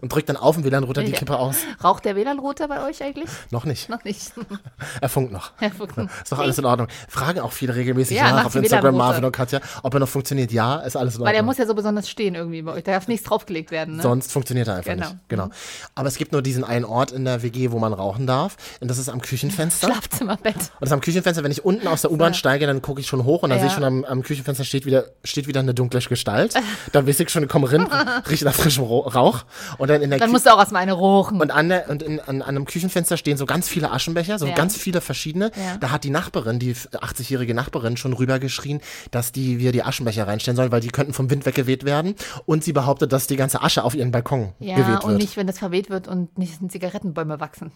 Und 0.00 0.12
drückt 0.12 0.28
dann 0.28 0.36
auf 0.36 0.56
dem 0.56 0.64
WLAN-Router 0.64 1.02
die 1.02 1.12
Ja. 1.12 1.18
Kippe 1.18 1.38
aus. 1.38 1.56
Raucht 1.82 2.04
der 2.04 2.16
WLAN-Router 2.16 2.68
bei 2.68 2.84
euch 2.86 3.02
eigentlich? 3.02 3.28
Noch 3.50 3.64
nicht. 3.64 3.88
Noch 3.88 4.04
nicht. 4.04 4.32
Er 5.00 5.08
funkt 5.08 5.32
noch. 5.32 5.52
Herr 5.58 5.70
Fuchsen. 5.70 6.08
Ist 6.22 6.32
doch 6.32 6.38
alles 6.38 6.58
in 6.58 6.64
Ordnung. 6.64 6.88
Fragen 7.08 7.40
auch 7.40 7.52
viele 7.52 7.74
regelmäßig 7.74 8.16
Ja, 8.16 8.32
nach, 8.32 8.46
auf 8.46 8.54
Instagram. 8.54 8.96
Marvin 8.96 9.24
und 9.24 9.32
Katja, 9.32 9.60
ob 9.82 9.92
er 9.94 10.00
noch 10.00 10.08
funktioniert. 10.08 10.52
Ja, 10.52 10.76
ist 10.76 10.96
alles 10.96 11.14
in 11.14 11.20
Ordnung. 11.20 11.26
Weil 11.26 11.34
der 11.34 11.42
muss 11.42 11.58
ja 11.58 11.66
so 11.66 11.74
besonders 11.74 12.08
stehen 12.08 12.34
irgendwie 12.34 12.62
bei 12.62 12.72
euch. 12.72 12.84
Da 12.84 12.92
darf 12.92 13.08
nichts 13.08 13.26
draufgelegt 13.26 13.70
werden, 13.70 13.96
ne? 13.96 14.02
Sonst 14.02 14.32
funktioniert 14.32 14.68
er 14.68 14.76
einfach 14.76 14.90
Genau. 14.92 15.06
nicht. 15.10 15.28
Genau. 15.28 15.48
Aber 15.94 16.08
es 16.08 16.16
gibt 16.16 16.32
nur 16.32 16.42
diesen 16.42 16.64
einen 16.64 16.84
Ort 16.84 17.12
in 17.12 17.24
der 17.24 17.42
WG, 17.42 17.70
wo 17.70 17.78
man 17.78 17.92
rauchen 17.92 18.26
darf. 18.26 18.56
Und 18.80 18.88
das 18.88 18.98
ist 18.98 19.08
am 19.08 19.20
Küchenfenster. 19.20 19.88
Schlafzimmerbett. 19.88 20.54
Und 20.56 20.70
das 20.80 20.88
ist 20.88 20.92
am 20.92 21.00
Küchenfenster, 21.00 21.42
wenn 21.44 21.52
ich 21.52 21.64
unten 21.64 21.86
aus 21.88 22.02
der 22.02 22.12
U-Bahn 22.12 22.34
steige, 22.34 22.66
dann 22.66 22.80
gucke 22.82 23.00
ich 23.00 23.06
schon 23.06 23.24
hoch 23.24 23.42
und 23.42 23.50
dann 23.50 23.58
Ja. 23.58 23.62
sehe 23.64 23.68
ich 23.68 23.74
schon 23.74 23.84
am, 23.84 24.04
am 24.04 24.22
Küchenfenster 24.22 24.64
steht 24.64 24.86
wieder, 24.86 25.06
steht 25.24 25.46
wieder 25.46 25.60
eine 25.60 25.74
dunkle 25.74 26.00
Gestalt. 26.00 26.54
Dann 26.92 27.06
weiß 27.06 27.20
ich 27.20 27.30
schon, 27.30 27.42
ich 27.44 27.48
komme 27.48 27.70
rein, 27.72 27.86
rieche 28.30 28.44
nach 28.44 28.54
frischem 28.54 28.84
Rauch. 28.84 29.44
Und 29.78 29.88
dann 29.90 30.02
in 30.02 30.10
der 30.10 30.18
Dann 30.18 30.28
Kü- 30.28 30.32
musst 30.32 30.46
du 30.46 30.50
auch 30.54 30.58
erstmal 30.58 30.82
eine 30.82 30.92
rochen. 30.92 31.40
und 31.40 31.50
an, 31.50 31.68
der, 31.68 31.88
und 31.90 32.02
in, 32.02 32.20
an, 32.20 32.42
an 32.42 32.56
einem 32.56 32.64
Küchenfenster 32.64 33.16
stehen 33.16 33.36
so 33.36 33.46
ganz 33.46 33.68
viele 33.68 33.90
Aschenbecher, 33.90 34.38
so 34.38 34.46
Ja. 34.46 34.54
ganz 34.54 34.76
viele 34.76 35.00
verschiedene. 35.00 35.50
Ja. 35.56 35.76
Da 35.78 35.90
hat 35.90 36.04
die 36.04 36.10
Nachbarin, 36.10 36.58
die 36.58 36.74
80-jährige 36.74 37.54
Nachbarin, 37.54 37.96
schon 37.96 38.12
rübergeschrien, 38.12 38.80
dass 39.10 39.32
die 39.32 39.58
wir 39.58 39.72
die 39.72 39.82
Aschenbecher 39.82 40.26
reinstellen 40.26 40.56
sollen, 40.56 40.72
weil 40.72 40.80
die 40.80 40.88
könnten 40.88 41.12
vom 41.12 41.30
Wind 41.30 41.46
weggeweht 41.46 41.84
werden. 41.84 42.14
Und 42.46 42.64
sie 42.64 42.72
behauptet, 42.72 43.12
dass 43.12 43.26
die 43.26 43.36
ganze 43.36 43.62
Asche 43.62 43.84
auf 43.84 43.94
ihren 43.94 44.10
Balkon 44.10 44.52
Ja, 44.58 44.76
geweht 44.76 45.04
und 45.04 45.10
wird. 45.12 45.20
nicht, 45.22 45.36
wenn 45.36 45.46
das 45.46 45.58
verweht 45.58 45.90
wird 45.90 46.08
und 46.08 46.36
nicht 46.38 46.60
in 46.60 46.70
Zigarettenbäume 46.70 47.40
wachsen. 47.40 47.72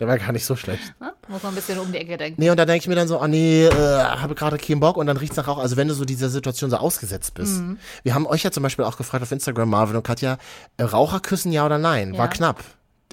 Der 0.00 0.08
war 0.08 0.18
gar 0.18 0.32
nicht 0.32 0.44
so 0.44 0.56
schlecht. 0.56 0.94
Ne? 1.00 1.12
Muss 1.28 1.42
man 1.42 1.52
ein 1.52 1.54
bisschen 1.54 1.78
um 1.78 1.90
die 1.92 1.98
Ecke 1.98 2.16
denken. 2.16 2.40
Nee, 2.40 2.50
und 2.50 2.56
da 2.56 2.64
denke 2.64 2.82
ich 2.82 2.88
mir 2.88 2.94
dann 2.96 3.08
so, 3.08 3.18
ah 3.18 3.28
nee, 3.28 3.66
äh, 3.66 3.70
habe 3.72 4.34
gerade 4.34 4.58
keinen 4.58 4.80
Bock 4.80 4.96
und 4.96 5.06
dann 5.06 5.16
riecht's 5.16 5.36
nach 5.36 5.46
Rauch. 5.48 5.58
Also 5.58 5.76
wenn 5.76 5.88
du 5.88 5.94
so 5.94 6.04
dieser 6.04 6.28
Situation 6.28 6.70
so 6.70 6.76
ausgesetzt 6.76 7.34
bist. 7.34 7.58
Mhm. 7.60 7.78
Wir 8.02 8.14
haben 8.14 8.26
euch 8.26 8.42
ja 8.42 8.50
zum 8.50 8.62
Beispiel 8.62 8.84
auch 8.84 8.96
gefragt 8.96 9.22
auf 9.22 9.32
Instagram, 9.32 9.70
Marvin 9.70 9.96
und 9.96 10.02
Katja, 10.02 10.38
äh, 10.76 10.82
Raucher 10.82 11.20
küssen 11.20 11.52
ja 11.52 11.64
oder 11.64 11.78
nein? 11.78 12.12
War 12.12 12.26
Ja. 12.26 12.28
knapp. 12.28 12.64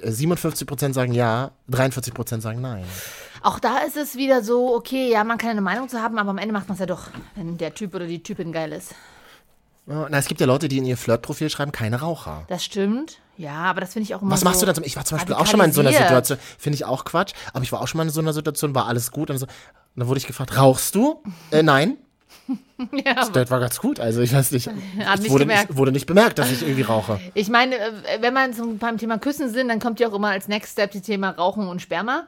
Äh, 0.02 0.10
57% 0.12 0.94
sagen 0.94 1.14
ja, 1.14 1.52
43% 1.70 2.42
sagen 2.42 2.62
nein. 2.62 2.84
Auch 3.44 3.60
da 3.60 3.80
ist 3.80 3.98
es 3.98 4.16
wieder 4.16 4.44
so, 4.44 4.76
okay, 4.76 5.10
ja, 5.12 5.24
man 5.24 5.38
kann 5.38 5.50
eine 5.52 5.62
Meinung 5.62 5.90
zu 5.90 6.00
haben, 6.02 6.18
aber 6.20 6.30
am 6.30 6.38
Ende 6.38 6.54
macht 6.54 6.68
man 6.68 6.74
es 6.76 6.80
ja 6.80 6.86
doch, 6.86 7.10
wenn 7.36 7.58
der 7.58 7.74
Typ 7.74 7.96
oder 7.96 8.06
die 8.06 8.22
Typin 8.22 8.52
geil 8.52 8.72
ist. 8.72 8.94
Na, 10.10 10.18
es 10.18 10.28
gibt 10.28 10.40
ja 10.42 10.48
Leute, 10.48 10.68
die 10.68 10.78
in 10.78 10.86
ihr 10.86 10.98
Flirtprofil 10.98 11.50
schreiben, 11.50 11.72
keine 11.72 12.00
Raucher. 12.00 12.46
Das 12.48 12.64
stimmt. 12.64 13.20
Ja, 13.38 13.54
aber 13.64 13.82
das 13.82 13.94
finde 13.94 14.04
ich 14.04 14.16
auch 14.16 14.22
immer 14.22 14.32
Was 14.32 14.44
machst 14.44 14.60
so 14.60 14.66
du 14.66 14.74
dann? 14.74 14.84
Ich 14.84 14.96
war 14.96 15.06
zum 15.06 15.18
Beispiel 15.18 15.36
auch 15.36 15.48
schon 15.48 15.58
mal 15.58 15.66
in 15.66 15.74
so 15.74 15.82
einer. 15.82 15.92
Situation, 15.92 16.38
finde 16.58 16.76
ich 16.76 16.86
auch 16.86 17.06
Quatsch, 17.06 17.34
aber 17.54 17.64
ich 17.64 17.72
war 17.72 17.82
auch 17.82 17.88
schon 17.88 17.98
mal 17.98 18.04
in 18.04 18.10
so 18.10 18.22
einer 18.22 18.34
Situation, 18.34 18.76
war 18.76 18.88
alles 18.88 19.12
gut 19.12 19.30
und 19.30 19.38
so. 19.38 19.46
Und 19.46 19.52
dann 19.96 20.08
wurde 20.08 20.20
ich 20.20 20.28
gefragt, 20.28 20.58
rauchst 20.58 20.96
du? 20.96 21.22
Äh, 21.52 21.64
nein. 21.64 21.98
Ja, 23.06 23.30
Das 23.30 23.52
war 23.52 23.60
ganz 23.60 23.80
gut. 23.80 24.00
Also 24.00 24.22
ich 24.22 24.34
weiß 24.34 24.52
nicht. 24.52 24.68
Hat 25.06 25.20
nicht 25.20 25.30
wurde, 25.32 25.46
gemerkt. 25.46 25.70
nicht, 25.70 25.78
wurde 25.78 25.92
nicht 25.92 26.08
bemerkt, 26.08 26.40
dass 26.40 26.52
ich 26.52 26.64
irgendwie 26.64 26.82
rauche. 26.82 27.20
Ich 27.36 27.50
meine, 27.50 27.78
äh, 27.78 28.22
wenn 28.22 28.34
man 28.34 28.54
so 28.54 28.74
beim 28.80 28.98
Thema 28.98 29.20
Küssen 29.20 29.50
sind, 29.50 29.68
dann 29.70 29.80
kommt 29.80 30.00
ja 30.00 30.10
auch 30.10 30.14
immer 30.14 30.30
als 30.30 30.48
Next 30.48 30.74
Step 30.74 30.92
das 30.92 31.04
Thema 31.04 31.30
Rauchen 31.30 31.68
und 31.68 31.82
Sperma. 31.82 32.28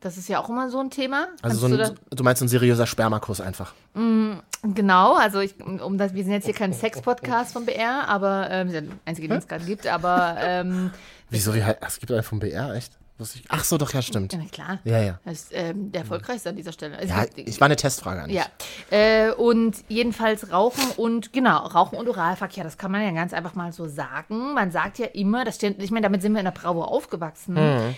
Das 0.00 0.16
ist 0.16 0.28
ja 0.28 0.40
auch 0.40 0.48
immer 0.48 0.70
so 0.70 0.78
ein 0.80 0.88
Thema. 0.90 1.26
Mhm. 1.26 1.36
Also 1.42 1.58
so 1.58 1.68
du 1.68 1.84
ein, 1.84 1.94
du 2.10 2.24
meinst 2.24 2.40
so 2.40 2.46
ein 2.46 2.48
seriöser 2.48 2.86
Spermakuss 2.86 3.40
einfach. 3.40 3.74
da, 3.94 4.31
genau, 4.62 5.14
also 5.16 5.40
ich, 5.40 5.54
um 5.64 5.98
das, 5.98 6.14
wir 6.14 6.22
sind 6.24 6.32
jetzt 6.32 6.44
hier 6.44 6.54
kein 6.54 6.72
Sex-Podcast 6.72 7.52
von 7.52 7.66
BR, 7.66 8.08
aber 8.08 8.48
ähm, 8.50 8.68
ist 8.68 8.74
ja 8.74 8.80
der 8.82 8.90
einzige, 9.04 9.28
den 9.28 9.38
es 9.38 9.48
gerade 9.48 9.64
gibt, 9.64 9.86
aber 9.86 10.36
ähm, 10.40 10.90
Wieso? 11.30 11.54
Wie, 11.54 11.62
es 11.80 11.98
gibt 11.98 12.12
einen 12.12 12.22
vom 12.22 12.38
BR, 12.38 12.74
echt? 12.74 12.92
Ich- 13.20 13.44
Ach 13.50 13.62
so, 13.62 13.78
doch, 13.78 13.92
ja, 13.94 14.02
stimmt. 14.02 14.32
ja, 14.32 14.40
klar. 14.50 14.78
Ja, 14.82 14.98
ja. 15.00 15.20
Das 15.24 15.34
ist 15.34 15.48
ähm, 15.52 15.92
der 15.92 16.00
erfolgreichste 16.00 16.48
an 16.48 16.56
dieser 16.56 16.72
Stelle. 16.72 16.96
Also 16.98 17.08
Ja, 17.14 17.24
ich- 17.36 17.46
ich 17.46 17.60
war 17.60 17.66
eine 17.66 17.76
Testfrage 17.76 18.22
an 18.22 18.28
dich. 18.28 18.36
Ja, 18.36 18.46
äh, 18.90 19.30
und 19.30 19.76
jedenfalls 19.88 20.50
Rauchen 20.50 20.82
und 20.96 21.32
genau, 21.32 21.58
Rauchen 21.58 21.96
und 21.98 22.08
Oralverkehr, 22.08 22.64
das 22.64 22.78
kann 22.78 22.90
man 22.90 23.02
ja 23.02 23.12
ganz 23.12 23.32
einfach 23.32 23.54
mal 23.54 23.70
so 23.72 23.86
sagen. 23.86 24.54
Man 24.54 24.72
sagt 24.72 24.98
ja 24.98 25.06
immer, 25.06 25.44
das 25.44 25.54
steht, 25.56 25.80
ich 25.80 25.92
meine, 25.92 26.02
damit 26.04 26.20
sind 26.22 26.32
wir 26.32 26.40
in 26.40 26.46
der 26.46 26.50
Bravo 26.52 26.82
aufgewachsen. 26.82 27.54
Mhm. 27.54 27.94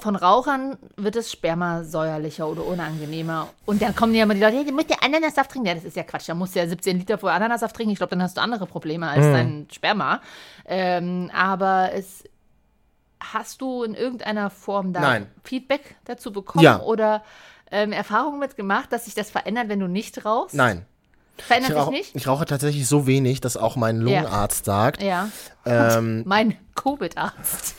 Von 0.00 0.16
Rauchern 0.16 0.76
wird 0.96 1.16
das 1.16 1.30
Sperma 1.32 1.84
säuerlicher 1.84 2.48
oder 2.48 2.64
unangenehmer. 2.64 3.48
Und 3.66 3.80
dann 3.82 3.94
kommen 3.94 4.14
ja 4.14 4.24
immer 4.24 4.34
die 4.34 4.40
Leute, 4.40 4.56
hey, 4.56 4.64
du 4.66 4.72
musst 4.72 4.90
ja 4.90 4.96
Ananassaft 5.02 5.50
trinken. 5.52 5.68
Ja, 5.68 5.74
das 5.74 5.84
ist 5.84 5.96
ja 5.96 6.02
Quatsch. 6.02 6.28
Da 6.28 6.34
musst 6.34 6.54
du 6.54 6.58
ja 6.60 6.66
17 6.68 6.98
Liter 6.98 7.18
vorher 7.18 7.36
Ananassaft 7.36 7.76
trinken. 7.76 7.92
Ich 7.92 7.98
glaube, 7.98 8.10
dann 8.10 8.22
hast 8.22 8.36
du 8.36 8.40
andere 8.40 8.66
Probleme 8.66 9.08
als 9.08 9.24
Mhm. 9.26 9.32
dein 9.32 9.66
Sperma. 9.72 10.20
Ähm, 10.66 11.30
aber 11.34 11.90
es 11.94 12.24
hast 13.20 13.60
du 13.60 13.82
in 13.82 13.94
irgendeiner 13.94 14.48
Form 14.50 14.92
da 14.92 15.00
Nein. 15.00 15.26
Feedback 15.44 15.96
dazu 16.04 16.32
bekommen 16.32 16.64
Ja. 16.64 16.80
oder 16.80 17.22
ähm, 17.70 17.92
Erfahrungen 17.92 18.38
mitgemacht, 18.40 18.92
dass 18.92 19.04
sich 19.04 19.14
das 19.14 19.30
verändert, 19.30 19.68
wenn 19.68 19.78
du 19.78 19.86
nicht 19.88 20.24
rauchst? 20.24 20.54
Nein. 20.54 20.86
Verändert 21.36 21.70
Ich 21.70 21.76
sich 21.76 21.82
rauche, 21.86 21.90
nicht? 21.92 22.16
ich 22.16 22.26
rauche 22.28 22.44
tatsächlich 22.46 22.86
so 22.88 23.06
wenig, 23.06 23.40
dass 23.40 23.56
auch 23.56 23.76
mein 23.76 23.98
Lungenarzt 24.00 24.64
sagt. 24.64 25.02
Ja. 25.02 25.28
Ähm, 25.64 26.22
Mein 26.26 26.56
Covid-Arzt. 26.74 27.76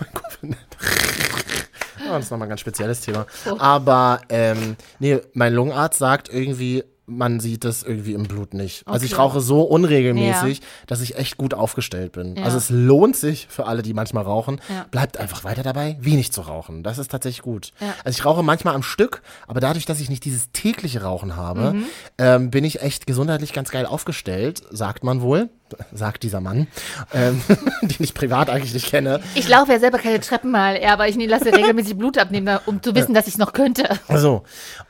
Ja, 2.05 2.13
das 2.15 2.25
ist 2.25 2.31
nochmal 2.31 2.47
ein 2.47 2.49
ganz 2.49 2.61
spezielles 2.61 3.01
Thema. 3.01 3.25
Aber, 3.59 4.21
ähm, 4.29 4.75
nee, 4.99 5.19
mein 5.33 5.53
Lungenarzt 5.53 5.99
sagt 5.99 6.29
irgendwie, 6.29 6.83
man 7.07 7.41
sieht 7.41 7.65
es 7.65 7.83
irgendwie 7.83 8.13
im 8.13 8.23
Blut 8.23 8.53
nicht. 8.53 8.87
Also 8.87 9.05
ich 9.05 9.13
Okay. 9.13 9.21
rauche 9.21 9.41
so 9.41 9.63
unregelmäßig, 9.63 10.61
dass 10.87 11.01
ich 11.01 11.17
echt 11.17 11.35
gut 11.35 11.53
aufgestellt 11.53 12.13
bin. 12.13 12.37
Ja. 12.37 12.43
Also 12.43 12.57
es 12.57 12.69
lohnt 12.69 13.17
sich 13.17 13.47
für 13.49 13.65
alle, 13.65 13.81
die 13.81 13.93
manchmal 13.93 14.23
rauchen, 14.23 14.61
Ja. 14.69 14.85
bleibt 14.91 15.17
einfach 15.17 15.43
weiter 15.43 15.61
dabei, 15.61 15.97
wenig 15.99 16.31
zu 16.31 16.39
rauchen. 16.41 16.83
Das 16.83 16.99
ist 16.99 17.11
tatsächlich 17.11 17.41
gut. 17.41 17.73
Ja. 17.81 17.93
Also 18.05 18.17
ich 18.17 18.23
rauche 18.25 18.43
manchmal 18.43 18.75
am 18.75 18.83
Stück, 18.83 19.23
aber 19.47 19.59
dadurch, 19.59 19.85
dass 19.85 19.99
ich 19.99 20.09
nicht 20.09 20.23
dieses 20.23 20.51
tägliche 20.53 21.01
Rauchen 21.03 21.35
habe, 21.35 21.73
Mhm. 21.73 21.83
ähm, 22.17 22.49
bin 22.51 22.63
ich 22.63 22.81
echt 22.81 23.07
gesundheitlich 23.07 23.51
ganz 23.51 23.71
geil 23.71 23.85
aufgestellt, 23.85 24.61
sagt 24.71 25.03
man 25.03 25.21
wohl. 25.21 25.49
Sagt 25.93 26.23
dieser 26.23 26.41
Mann, 26.41 26.67
ähm, 27.13 27.41
den 27.81 27.97
ich 27.99 28.13
privat 28.13 28.49
eigentlich 28.49 28.73
nicht 28.73 28.87
kenne. 28.87 29.21
Ich 29.35 29.47
laufe 29.47 29.71
ja 29.71 29.79
selber 29.79 29.97
keine 29.97 30.19
Treppen 30.19 30.51
mal, 30.51 30.81
ja, 30.81 30.93
aber 30.93 31.07
ich 31.07 31.15
ne- 31.15 31.25
lasse 31.25 31.45
regelmäßig 31.45 31.97
Blut 31.97 32.17
abnehmen, 32.17 32.59
um 32.65 32.81
zu 32.81 32.95
wissen, 32.95 33.13
dass 33.13 33.27
ich 33.27 33.33
es 33.33 33.37
noch 33.37 33.53
könnte. 33.53 33.87
So. 34.13 34.43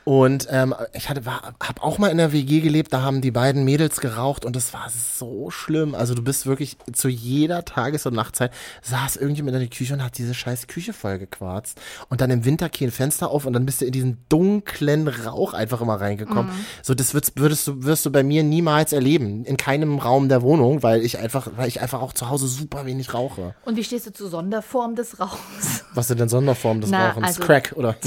Und 0.04 0.48
ähm, 0.50 0.74
ich 0.92 1.08
hatte, 1.08 1.24
war, 1.26 1.54
hab 1.60 1.82
auch 1.82 1.98
mal 1.98 2.08
in 2.08 2.18
der 2.18 2.32
WG 2.32 2.60
gelebt, 2.60 2.92
da 2.92 3.02
haben 3.02 3.20
die 3.20 3.30
beiden 3.30 3.64
Mädels 3.64 4.00
geraucht 4.00 4.44
und 4.44 4.56
es 4.56 4.72
war 4.72 4.88
so 4.90 5.50
schlimm. 5.50 5.94
Also 5.94 6.14
du 6.14 6.22
bist 6.22 6.46
wirklich 6.46 6.76
zu 6.92 7.08
jeder 7.08 7.64
Tages- 7.64 8.06
und 8.06 8.14
Nachtzeit 8.14 8.52
saß 8.82 9.16
irgendjemand 9.16 9.54
in 9.54 9.60
der 9.60 9.68
Küche 9.70 9.94
und 9.94 10.02
hat 10.02 10.18
diese 10.18 10.34
scheiß 10.34 10.66
Küche 10.66 10.92
voll 10.92 11.18
gequarzt. 11.18 11.80
Und 12.08 12.20
dann 12.20 12.30
im 12.30 12.44
Winter 12.44 12.68
kein 12.68 12.90
Fenster 12.90 13.30
auf 13.30 13.46
und 13.46 13.52
dann 13.52 13.66
bist 13.66 13.80
du 13.80 13.84
in 13.84 13.92
diesen 13.92 14.18
dunklen 14.28 15.08
Rauch 15.08 15.54
einfach 15.54 15.80
immer 15.80 16.00
reingekommen. 16.00 16.52
So, 16.82 16.94
das 16.94 17.14
würdest, 17.14 17.38
würdest 17.38 17.66
du, 17.66 17.84
wirst 17.84 18.04
du 18.06 18.10
bei 18.10 18.22
mir 18.22 18.42
niemals 18.42 18.92
erleben. 18.92 19.44
In 19.44 19.56
keinem 19.56 19.98
Raum 19.98 20.28
der 20.28 20.42
Wohnung, 20.42 20.71
weil 20.80 21.04
ich 21.04 21.18
einfach, 21.18 21.48
weil 21.56 21.66
ich 21.66 21.80
einfach 21.80 22.00
auch 22.00 22.12
zu 22.12 22.30
Hause 22.30 22.46
super 22.46 22.86
wenig 22.86 23.12
rauche. 23.14 23.54
Und 23.64 23.76
wie 23.76 23.82
stehst 23.84 24.06
du 24.06 24.12
zur 24.12 24.30
Sonderform 24.30 24.94
des 24.94 25.18
Rauchens? 25.18 25.84
Was 25.94 26.06
sind 26.06 26.20
denn 26.20 26.28
Sonderformen 26.28 26.80
des 26.82 26.90
Na, 26.90 27.08
Rauchens? 27.10 27.26
also- 27.26 27.42
Crack, 27.42 27.72
oder? 27.76 27.96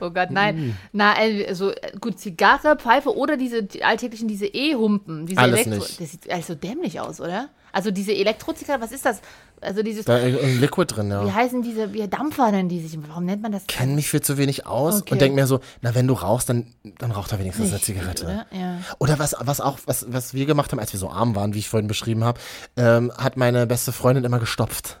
Oh 0.00 0.10
Gott, 0.10 0.30
nein. 0.30 0.56
Mm. 0.70 0.76
Na, 0.92 1.12
also 1.14 1.72
gut, 2.00 2.18
Zigarre, 2.18 2.76
Pfeife 2.76 3.14
oder 3.16 3.36
diese 3.36 3.62
die 3.62 3.84
alltäglichen, 3.84 4.26
diese 4.26 4.46
E-Humpen, 4.46 5.26
diese 5.26 5.40
Alles 5.40 5.60
Elektro. 5.66 5.84
nicht. 5.86 6.00
Das 6.00 6.10
sieht 6.10 6.28
alles 6.30 6.46
so 6.48 6.54
dämlich 6.56 6.98
aus, 6.98 7.20
oder? 7.20 7.50
Also 7.72 7.92
diese 7.92 8.12
Elektrozigarre, 8.12 8.80
was 8.80 8.90
ist 8.90 9.04
das? 9.06 9.20
Also 9.62 9.82
dieses, 9.82 10.04
Da 10.06 10.16
ist 10.18 10.42
ein 10.42 10.60
Liquid 10.60 10.86
drin, 10.94 11.10
ja. 11.10 11.24
wie 11.26 11.32
heißen 11.32 11.62
diese, 11.62 11.92
wie 11.92 12.06
Dampfer 12.08 12.50
nennen 12.50 12.68
die 12.68 12.80
sich? 12.80 12.98
Warum 13.08 13.24
nennt 13.24 13.42
man 13.42 13.52
das? 13.52 13.66
kenne 13.66 13.94
mich 13.94 14.08
viel 14.08 14.20
zu 14.22 14.38
wenig 14.38 14.66
aus 14.66 15.00
Okay. 15.02 15.12
und 15.12 15.20
denke 15.20 15.34
mir 15.34 15.46
so, 15.46 15.60
na 15.82 15.94
wenn 15.94 16.06
du 16.06 16.14
rauchst, 16.14 16.48
dann, 16.48 16.66
dann 16.98 17.10
raucht 17.10 17.32
er 17.32 17.38
wenigstens 17.40 17.66
eine 17.66 17.74
Nicht, 17.74 17.84
Zigarette. 17.84 18.24
oder? 18.24 18.46
Ja. 18.52 18.78
Oder 18.98 19.18
was, 19.18 19.34
was 19.38 19.60
auch, 19.60 19.78
was, 19.86 20.06
was 20.08 20.32
wir 20.34 20.46
gemacht 20.46 20.72
haben, 20.72 20.78
als 20.78 20.92
wir 20.92 21.00
so 21.00 21.10
arm 21.10 21.34
waren, 21.34 21.52
wie 21.54 21.58
ich 21.58 21.68
vorhin 21.68 21.88
beschrieben 21.88 22.24
habe, 22.24 22.40
ähm, 22.76 23.12
hat 23.16 23.36
meine 23.36 23.66
beste 23.66 23.92
Freundin 23.92 24.24
immer 24.24 24.38
gestopft. 24.38 24.99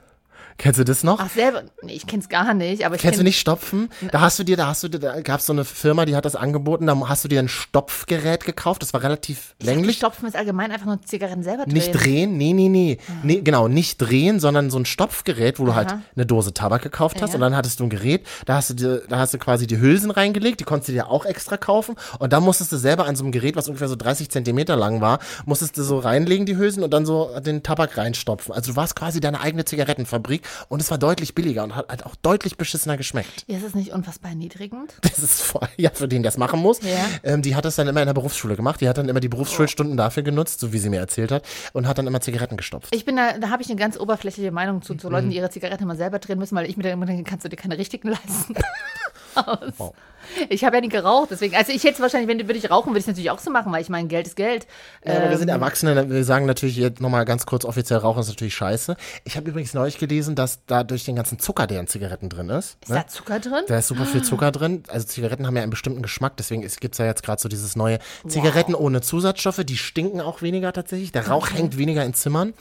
Kennst 0.60 0.78
du 0.78 0.84
das 0.84 1.02
noch? 1.04 1.18
Ach, 1.20 1.30
selber? 1.30 1.62
Nee, 1.82 1.94
ich 1.94 2.06
kenn's 2.06 2.28
gar 2.28 2.52
nicht, 2.52 2.84
aber 2.84 2.94
ich 2.96 3.00
Kennst 3.00 3.18
du 3.18 3.22
kenn- 3.22 3.24
nicht 3.24 3.40
Stopfen? 3.40 3.88
Da 4.12 4.20
hast 4.20 4.38
du 4.38 4.44
dir, 4.44 4.58
da 4.58 4.66
hast 4.66 4.82
du 4.82 4.88
dir, 4.88 4.98
da 4.98 5.20
gab's 5.22 5.46
so 5.46 5.54
eine 5.54 5.64
Firma, 5.64 6.04
die 6.04 6.14
hat 6.14 6.26
das 6.26 6.36
angeboten, 6.36 6.86
da 6.86 7.08
hast 7.08 7.24
du 7.24 7.28
dir 7.28 7.38
ein 7.40 7.48
Stopfgerät 7.48 8.44
gekauft, 8.44 8.82
das 8.82 8.92
war 8.92 9.02
relativ 9.02 9.54
Ich 9.58 9.64
länglich. 9.66 9.96
Stopfen 9.96 10.26
ist 10.28 10.36
allgemein 10.36 10.70
einfach 10.70 10.84
nur 10.84 11.00
Zigaretten 11.02 11.42
selber 11.42 11.64
drehen. 11.64 11.72
Nicht 11.72 11.92
drehen, 11.92 12.36
nee, 12.36 12.52
nee, 12.52 12.68
nee. 12.68 12.98
nee. 13.22 13.40
Genau, 13.40 13.68
nicht 13.68 13.96
drehen, 13.98 14.38
sondern 14.38 14.68
so 14.68 14.78
ein 14.78 14.84
Stopfgerät, 14.84 15.58
wo 15.58 15.64
du 15.64 15.74
halt 15.74 15.88
Aha. 15.92 16.02
eine 16.14 16.26
Dose 16.26 16.52
Tabak 16.52 16.82
gekauft 16.82 17.22
hast 17.22 17.30
Ja. 17.30 17.34
und 17.36 17.40
dann 17.40 17.56
hattest 17.56 17.80
du 17.80 17.84
ein 17.84 17.90
Gerät, 17.90 18.26
da 18.44 18.56
hast 18.56 18.68
du 18.70 18.74
dir, 18.74 19.02
da 19.08 19.18
hast 19.18 19.32
du 19.32 19.38
quasi 19.38 19.66
die 19.66 19.78
Hülsen 19.80 20.10
reingelegt, 20.10 20.60
die 20.60 20.64
konntest 20.64 20.88
du 20.88 20.92
dir 20.92 21.08
auch 21.08 21.24
extra 21.24 21.56
kaufen 21.56 21.96
und 22.18 22.34
dann 22.34 22.42
musstest 22.42 22.70
du 22.72 22.76
selber 22.76 23.06
an 23.06 23.16
so 23.16 23.24
einem 23.24 23.32
Gerät, 23.32 23.56
was 23.56 23.66
ungefähr 23.68 23.88
so 23.88 23.96
30 23.96 24.28
Zentimeter 24.30 24.76
lang 24.76 25.00
war, 25.00 25.20
musstest 25.46 25.78
du 25.78 25.82
so 25.82 25.98
reinlegen, 25.98 26.44
die 26.44 26.56
Hülsen 26.58 26.82
und 26.82 26.92
dann 26.92 27.06
so 27.06 27.30
den 27.40 27.62
Tabak 27.62 27.96
reinstopfen. 27.96 28.52
Also 28.54 28.72
du 28.72 28.76
warst 28.76 28.94
quasi 28.94 29.20
deine 29.20 29.40
eigene 29.40 29.64
Zigarettenfabrik 29.64 30.42
und 30.68 30.80
es 30.80 30.90
war 30.90 30.98
deutlich 30.98 31.34
billiger 31.34 31.64
und 31.64 31.76
hat 31.76 31.88
halt 31.88 32.06
auch 32.06 32.14
deutlich 32.16 32.56
beschissener 32.56 32.96
geschmeckt. 32.96 33.44
Ist 33.46 33.62
es 33.64 33.74
nicht 33.74 33.92
unfassbar 33.92 34.30
erniedrigend? 34.30 34.94
Das 35.10 35.18
ist 35.18 35.42
voll, 35.42 35.68
ja, 35.76 35.90
für 35.92 36.08
den, 36.08 36.22
der 36.22 36.30
es 36.30 36.38
machen 36.38 36.60
muss. 36.60 36.80
Ja. 36.82 36.96
Ähm, 37.24 37.42
die 37.42 37.54
hat 37.56 37.64
das 37.64 37.76
dann 37.76 37.88
immer 37.88 38.00
in 38.00 38.06
der 38.06 38.14
Berufsschule 38.14 38.56
gemacht. 38.56 38.80
Die 38.80 38.88
hat 38.88 38.96
dann 38.96 39.08
immer 39.08 39.20
die 39.20 39.28
Berufsschulstunden 39.28 39.96
dafür 39.96 40.22
genutzt, 40.22 40.60
so 40.60 40.72
wie 40.72 40.78
sie 40.78 40.88
mir 40.88 41.00
erzählt 41.00 41.30
hat, 41.32 41.44
und 41.72 41.86
hat 41.86 41.98
dann 41.98 42.06
immer 42.06 42.20
Zigaretten 42.20 42.56
gestopft. 42.56 42.94
Ich 42.94 43.04
bin 43.04 43.16
da, 43.16 43.36
da 43.38 43.50
habe 43.50 43.62
ich 43.62 43.68
eine 43.68 43.78
ganz 43.78 43.98
oberflächliche 43.98 44.50
Meinung 44.52 44.82
zu, 44.82 44.94
zu 44.94 45.08
Mhm. 45.08 45.12
Leuten, 45.12 45.30
die 45.30 45.36
ihre 45.36 45.50
Zigaretten 45.50 45.82
immer 45.82 45.96
selber 45.96 46.18
drehen 46.20 46.38
müssen, 46.38 46.54
weil 46.56 46.68
ich 46.70 46.76
mir 46.76 46.84
dann 46.84 46.92
immer 46.92 47.06
denke, 47.06 47.24
kannst 47.24 47.44
du 47.44 47.48
dir 47.48 47.56
keine 47.56 47.76
richtigen 47.76 48.08
leisten. 48.08 48.54
Aus. 49.34 49.72
Wow. 49.78 49.94
Ich 50.50 50.64
habe 50.64 50.76
ja 50.76 50.80
nie 50.82 50.88
geraucht, 50.90 51.30
deswegen, 51.30 51.56
also 51.56 51.72
ich 51.72 51.82
hätte 51.82 52.00
wahrscheinlich, 52.02 52.28
wenn 52.28 52.38
würde 52.46 52.58
ich 52.58 52.70
rauchen, 52.70 52.90
würde 52.90 52.98
ich 52.98 53.04
es 53.04 53.08
natürlich 53.08 53.30
auch 53.30 53.38
so 53.38 53.50
machen, 53.50 53.72
weil 53.72 53.80
ich 53.82 53.88
meine, 53.88 54.06
Geld 54.06 54.26
ist 54.26 54.36
Geld. 54.36 54.66
Ja, 55.04 55.16
aber 55.16 55.30
wir 55.30 55.38
sind 55.38 55.48
Ähm, 55.48 55.54
Erwachsene, 55.54 56.08
wir 56.10 56.24
sagen 56.24 56.44
natürlich 56.46 56.76
jetzt 56.76 57.00
nochmal 57.00 57.24
ganz 57.24 57.46
kurz 57.46 57.64
offiziell, 57.64 57.98
Rauchen 58.00 58.20
ist 58.20 58.28
natürlich 58.28 58.54
scheiße. 58.54 58.96
Ich 59.24 59.36
habe 59.36 59.48
übrigens 59.48 59.72
neulich 59.74 59.98
gelesen, 59.98 60.34
dass 60.34 60.60
da 60.66 60.84
durch 60.84 61.04
den 61.04 61.16
ganzen 61.16 61.38
Zucker, 61.38 61.66
der 61.66 61.80
in 61.80 61.86
Zigaretten 61.86 62.28
drin 62.28 62.50
ist, 62.50 62.76
Ist 62.82 62.90
ne? 62.90 62.96
da 62.96 63.06
Zucker 63.08 63.40
drin? 63.40 63.64
da 63.66 63.78
ist 63.78 63.88
super 63.88 64.04
viel 64.04 64.20
Ah. 64.20 64.24
Zucker 64.24 64.52
drin. 64.52 64.82
Also 64.88 65.06
Zigaretten 65.06 65.46
haben 65.46 65.56
ja 65.56 65.62
einen 65.62 65.70
bestimmten 65.70 66.02
Geschmack, 66.02 66.36
deswegen 66.36 66.60
gibt 66.62 66.94
es 66.94 66.98
ja 66.98 67.06
jetzt 67.06 67.22
gerade 67.22 67.40
so 67.40 67.48
dieses 67.48 67.74
neue 67.74 67.98
Zigaretten 68.28 68.74
ohne 68.74 69.00
Zusatzstoffe, 69.00 69.64
die 69.64 69.78
stinken 69.78 70.20
auch 70.20 70.42
weniger 70.42 70.72
tatsächlich. 70.72 71.12
Der 71.12 71.26
Rauch 71.28 71.50
hängt 71.50 71.78
weniger 71.78 72.04
in 72.04 72.12
Zimmern. 72.14 72.52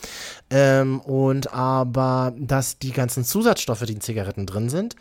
Ähm, 0.49 1.01
und 1.01 1.53
aber, 1.53 2.33
dass 2.37 2.79
die 2.79 2.93
ganzen 2.93 3.25
Zusatzstoffe, 3.25 3.81
die 3.83 3.93
in 3.93 4.01
Zigaretten 4.01 4.45
drin 4.45 4.69
sind, 4.69 4.95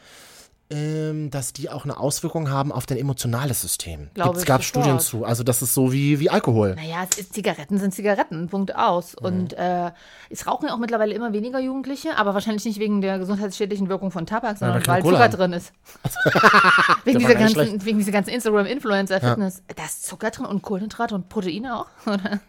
ähm, 0.70 1.30
dass 1.30 1.54
die 1.54 1.70
auch 1.70 1.84
eine 1.84 1.98
Auswirkung 1.98 2.50
haben 2.50 2.72
auf 2.72 2.84
dein 2.84 2.98
emotionales 2.98 3.62
System. 3.62 4.10
Glaube 4.12 4.36
Es 4.36 4.42
ich 4.42 4.46
gab 4.46 4.62
sofort. 4.62 4.84
Studien 4.84 5.00
zu. 5.00 5.24
Also 5.24 5.42
das 5.42 5.62
ist 5.62 5.72
so 5.72 5.92
wie, 5.92 6.20
wie 6.20 6.28
Alkohol. 6.28 6.74
Naja, 6.74 7.04
ist, 7.04 7.32
Zigaretten 7.32 7.78
sind 7.78 7.94
Zigaretten, 7.94 8.48
Punkt 8.48 8.76
aus. 8.76 9.16
Mhm. 9.18 9.26
Und 9.26 9.52
äh, 9.54 9.90
es 10.28 10.46
rauchen 10.46 10.66
ja 10.68 10.74
auch 10.74 10.78
mittlerweile 10.78 11.14
immer 11.14 11.32
weniger 11.32 11.58
Jugendliche, 11.58 12.18
aber 12.18 12.34
wahrscheinlich 12.34 12.66
nicht 12.66 12.78
wegen 12.78 13.00
der 13.00 13.18
gesundheitsschädlichen 13.18 13.88
Wirkung 13.88 14.10
von 14.10 14.26
Tabak, 14.26 14.58
sondern 14.58 14.76
weil 14.76 14.82
keine 14.82 14.96
weil 14.96 15.02
Cola 15.02 15.30
Zucker 15.30 15.42
haben. 15.42 15.52
drin 15.52 15.58
ist. 15.58 15.72
wegen, 17.04 17.18
dieser 17.18 17.34
ganzen, 17.34 17.84
wegen 17.84 17.98
dieser 17.98 18.12
ganzen 18.12 18.30
Instagram-Influencer-Fitness. 18.30 19.62
Da 19.74 19.84
ist 19.84 20.06
Zucker 20.06 20.30
drin 20.30 20.44
und 20.44 20.60
Kohlenhydrate 20.60 21.14
und 21.14 21.30
Proteine 21.30 21.80
auch. 21.80 21.86
Oder? 22.06 22.40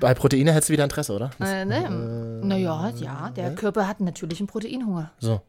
Bei 0.00 0.14
Proteine 0.14 0.52
hättest 0.52 0.68
du 0.68 0.72
wieder 0.72 0.84
Interesse, 0.84 1.12
oder? 1.12 1.30
Äh, 1.40 1.64
ne? 1.64 2.40
naja, 2.42 2.90
ja, 2.96 3.30
der 3.30 3.54
Körper 3.54 3.88
hat 3.88 4.00
natürlich 4.00 4.40
einen 4.40 4.48
Proteinhunger. 4.48 5.10
So. 5.18 5.40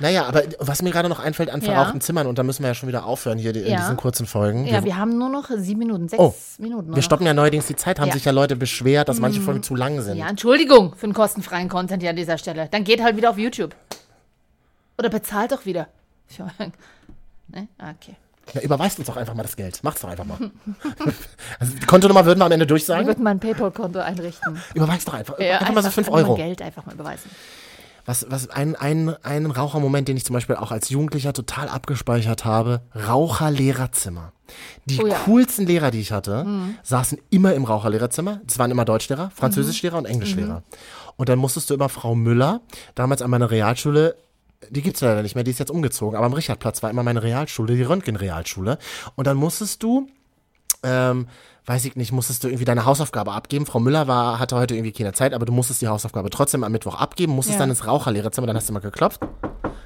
Naja, 0.00 0.26
aber 0.26 0.42
was 0.58 0.82
mir 0.82 0.90
gerade 0.90 1.08
noch 1.08 1.20
einfällt 1.20 1.50
an 1.50 1.60
Ja. 1.60 1.72
verrauchten 1.72 2.00
Zimmern, 2.00 2.26
und 2.26 2.36
da 2.38 2.42
müssen 2.42 2.62
wir 2.62 2.68
ja 2.68 2.74
schon 2.74 2.88
wieder 2.88 3.06
aufhören 3.06 3.38
hier 3.38 3.54
in 3.54 3.66
Ja. 3.70 3.78
diesen 3.78 3.96
kurzen 3.96 4.26
Folgen. 4.26 4.66
Ja, 4.66 4.72
wir, 4.74 4.84
wir 4.84 4.96
haben 4.96 5.16
nur 5.18 5.28
noch 5.28 5.48
sieben 5.56 5.78
Minuten, 5.78 6.08
sechs 6.08 6.20
Oh, 6.20 6.34
Minuten. 6.58 6.88
wir 6.88 6.96
noch. 6.96 7.02
stoppen 7.02 7.26
ja 7.26 7.32
neuerdings 7.34 7.66
die 7.66 7.76
Zeit, 7.76 7.98
haben 8.00 8.08
Ja. 8.08 8.14
Mhm. 8.14 8.18
sich 8.18 8.24
ja 8.24 8.32
Leute 8.32 8.56
beschwert, 8.56 9.08
dass 9.08 9.20
manche 9.20 9.40
Folgen 9.40 9.62
zu 9.62 9.74
lang 9.76 10.00
sind. 10.02 10.16
Ja, 10.18 10.28
Entschuldigung 10.28 10.94
für 10.96 11.06
den 11.06 11.14
kostenfreien 11.14 11.68
Content 11.68 12.02
hier 12.02 12.10
an 12.10 12.16
dieser 12.16 12.38
Stelle. 12.38 12.68
Dann 12.70 12.82
geht 12.84 13.02
halt 13.02 13.16
wieder 13.16 13.30
auf 13.30 13.38
YouTube. 13.38 13.74
Oder 14.98 15.10
bezahlt 15.10 15.52
doch 15.52 15.64
wieder. 15.66 15.88
Ne? 17.48 17.68
Okay. 17.78 18.16
Na, 18.54 18.62
überweist 18.62 18.98
uns 18.98 19.06
doch 19.06 19.16
einfach 19.18 19.34
mal 19.34 19.42
das 19.42 19.54
Geld. 19.54 19.84
Macht's 19.84 20.00
doch 20.00 20.08
einfach 20.08 20.24
mal. 20.24 20.38
also, 21.60 21.72
die 21.78 21.86
Kontonummer 21.86 22.24
würden 22.24 22.40
wir 22.40 22.46
am 22.46 22.52
Ende 22.52 22.64
Ich 22.64 22.68
durchsagen. 22.68 23.06
würde 23.06 23.22
mein 23.22 23.38
PayPal-Konto 23.38 23.98
einrichten. 24.00 24.58
Überweist 24.74 25.06
doch 25.06 25.14
einfach. 25.14 25.38
Ja, 25.38 25.58
einfach 25.58 25.74
mal 25.74 25.82
so 25.82 25.90
5 25.90 26.08
einfach 26.08 26.20
mal 26.20 26.24
Euro. 26.24 26.34
Geld 26.36 26.62
einfach 26.62 26.86
mal 26.86 26.94
überweisen. 26.94 27.30
Was, 28.06 28.26
was 28.28 28.50
ein, 28.50 28.76
ein, 28.76 29.14
ein 29.22 29.46
Rauchermoment, 29.46 30.08
den 30.08 30.16
ich 30.16 30.24
zum 30.24 30.34
Beispiel 30.34 30.56
auch 30.56 30.70
als 30.70 30.90
Jugendlicher 30.90 31.32
total 31.32 31.68
abgespeichert 31.68 32.44
habe, 32.44 32.82
Raucherlehrerzimmer. 32.94 34.32
Die 34.84 35.00
Oh 35.02 35.06
ja. 35.06 35.16
coolsten 35.24 35.66
Lehrer, 35.66 35.90
die 35.90 36.00
ich 36.00 36.12
hatte, 36.12 36.46
saßen 36.82 37.18
immer 37.30 37.54
im 37.54 37.64
Raucherlehrerzimmer. 37.64 38.40
Es 38.46 38.58
waren 38.58 38.70
immer 38.70 38.84
Deutschlehrer, 38.84 39.30
Französischlehrer 39.34 39.96
und 39.96 40.04
Englischlehrer. 40.04 40.62
Und 41.16 41.28
dann 41.28 41.38
musstest 41.38 41.70
du 41.70 41.74
immer 41.74 41.88
Frau 41.88 42.14
Müller, 42.14 42.60
damals 42.94 43.22
an 43.22 43.30
meiner 43.30 43.50
Realschule, 43.50 44.16
die 44.70 44.82
gibt's 44.82 45.00
leider 45.00 45.22
nicht 45.22 45.34
mehr, 45.34 45.44
die 45.44 45.50
ist 45.50 45.58
jetzt 45.58 45.70
umgezogen, 45.70 46.16
aber 46.16 46.26
am 46.26 46.32
Richardplatz 46.32 46.82
war 46.82 46.90
immer 46.90 47.02
meine 47.02 47.22
Realschule, 47.22 47.76
die 47.76 47.82
Röntgen-Realschule. 47.82 48.78
Und 49.14 49.26
dann 49.26 49.36
musstest 49.36 49.82
du 49.82 50.08
ähm, 50.82 51.28
weiß 51.66 51.84
ich 51.86 51.96
nicht, 51.96 52.12
musstest 52.12 52.44
du 52.44 52.48
irgendwie 52.48 52.64
deine 52.66 52.84
Hausaufgabe 52.84 53.32
abgeben. 53.32 53.66
Frau 53.66 53.80
Müller 53.80 54.06
war, 54.06 54.38
hatte 54.38 54.56
heute 54.56 54.74
irgendwie 54.74 54.92
keine 54.92 55.12
Zeit, 55.12 55.32
aber 55.32 55.46
du 55.46 55.52
musstest 55.52 55.80
die 55.82 55.88
Hausaufgabe 55.88 56.30
trotzdem 56.30 56.62
am 56.64 56.72
Mittwoch 56.72 56.94
abgeben, 56.96 57.32
musstest 57.32 57.56
Ja. 57.58 57.60
dann 57.62 57.70
ins 57.70 57.86
Raucherlehrerzimmer, 57.86 58.46
dann 58.46 58.56
hast 58.56 58.68
du 58.68 58.72
mal 58.72 58.80
geklopft. 58.80 59.20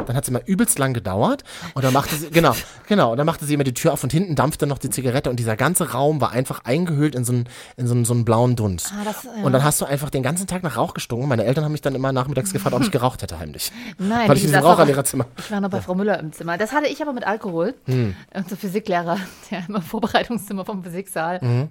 Dann 0.07 0.17
hat 0.17 0.25
sie 0.25 0.31
mal 0.33 0.43
übelst 0.47 0.79
lang 0.79 0.95
gedauert 0.95 1.45
und 1.75 1.85
dann 1.85 1.93
machte 1.93 2.15
sie, 2.17 2.31
genau, 2.31 2.55
genau, 2.87 3.11
und 3.13 3.19
dann 3.19 3.27
machte 3.27 3.45
sie 3.45 3.53
immer 3.53 3.65
die 3.65 3.75
Tür 3.75 3.93
auf 3.93 4.03
und 4.05 4.11
hinten 4.11 4.37
dampfte 4.37 4.67
noch 4.67 4.79
die 4.79 4.89
Zigarette 4.89 5.29
und 5.29 5.37
dieser 5.39 5.55
ganze 5.55 5.93
Raum 5.93 6.23
war 6.23 6.31
einfach 6.31 6.65
eingehüllt 6.65 7.15
in 7.15 7.25
so 7.25 7.33
einen, 7.35 7.45
in 7.77 7.87
so 7.87 7.95
einen, 7.95 8.05
so 8.07 8.15
einen 8.15 8.25
blauen 8.25 8.57
Dunst. 8.57 8.91
Ah, 8.99 9.05
das, 9.05 9.25
ja. 9.25 9.45
Und 9.45 9.53
dann 9.53 9.63
hast 9.65 9.81
du 9.83 9.85
einfach 9.85 10.09
den 10.09 10.23
ganzen 10.23 10.47
Tag 10.47 10.63
nach 10.63 10.79
Rauch 10.79 10.95
gestunken. 10.95 11.29
Meine 11.29 11.45
Eltern 11.45 11.65
haben 11.65 11.73
mich 11.73 11.83
dann 11.83 11.95
immer 11.95 12.11
nachmittags 12.13 12.55
gefragt, 12.55 12.75
ob 12.75 12.83
ich 12.83 12.91
geraucht 12.91 13.21
hätte 13.23 13.39
heimlich. 13.39 13.71
Nein, 13.99 14.29
Weil 14.29 14.37
ich 14.39 14.45
in 14.45 14.51
diesem 14.51 14.65
Raucherlehrerzimmer. 14.65 15.27
Ich 15.37 15.51
war 15.51 15.61
noch 15.61 15.69
bei 15.69 15.83
Frau 15.83 15.95
Müller 15.95 16.19
im 16.21 16.33
Zimmer. 16.33 16.57
Das 16.57 16.73
hatte 16.73 16.87
ich 16.87 17.03
aber 17.03 17.13
mit 17.13 17.27
Alkohol. 17.27 17.75
Hm. 17.85 18.15
Unser 18.33 18.57
Physiklehrer, 18.57 19.19
der 19.51 19.65
immer 19.69 19.79
im 19.79 19.85
Vorbereitungszimmer 19.85 20.65
vom 20.65 20.83
Physiksaal 20.83 21.41
Hm. 21.41 21.68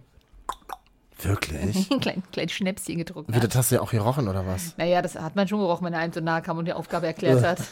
Wirklich? 1.20 1.92
ein 1.92 2.00
kleines 2.00 2.24
klein 2.32 2.50
Schnäpschen 2.50 2.98
getrunken 2.98 3.34
Wie, 3.34 3.38
hat. 3.38 3.44
das 3.44 3.56
hast 3.56 3.72
du 3.72 3.76
ja 3.76 3.82
auch 3.82 3.92
gerochen, 3.92 4.28
oder 4.28 4.46
was? 4.46 4.78
Naja, 4.78 5.02
das 5.02 5.16
hat 5.16 5.36
man 5.36 5.48
schon 5.48 5.60
gerochen, 5.60 5.86
wenn 5.86 5.94
er 5.94 6.00
einem 6.00 6.14
so 6.14 6.20
nahe 6.20 6.42
kam 6.42 6.58
und 6.58 6.66
die 6.66 6.74
Aufgabe 6.74 7.08
erklärt 7.08 7.44
hat. 7.44 7.60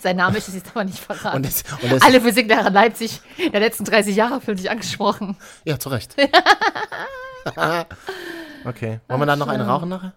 Sein 0.00 0.16
Name 0.16 0.38
ist 0.38 0.52
jetzt 0.52 0.70
aber 0.70 0.84
nicht 0.84 0.98
verraten. 0.98 1.36
Und 1.36 1.46
das, 1.46 1.62
und 1.82 1.92
das, 1.92 2.02
Alle 2.02 2.20
Physiklehrer 2.20 2.70
Leipzig 2.70 3.20
der 3.52 3.60
letzten 3.60 3.84
30 3.84 4.16
Jahre 4.16 4.40
fühlen 4.40 4.56
sich 4.56 4.70
angesprochen. 4.70 5.36
Ja, 5.64 5.78
zu 5.78 5.90
Recht. 5.90 6.16
okay. 8.64 9.00
Wollen 9.08 9.20
wir 9.20 9.26
dann 9.26 9.38
noch 9.38 9.48
eine 9.48 9.66
rauchen 9.66 9.90
nachher? 9.90 10.14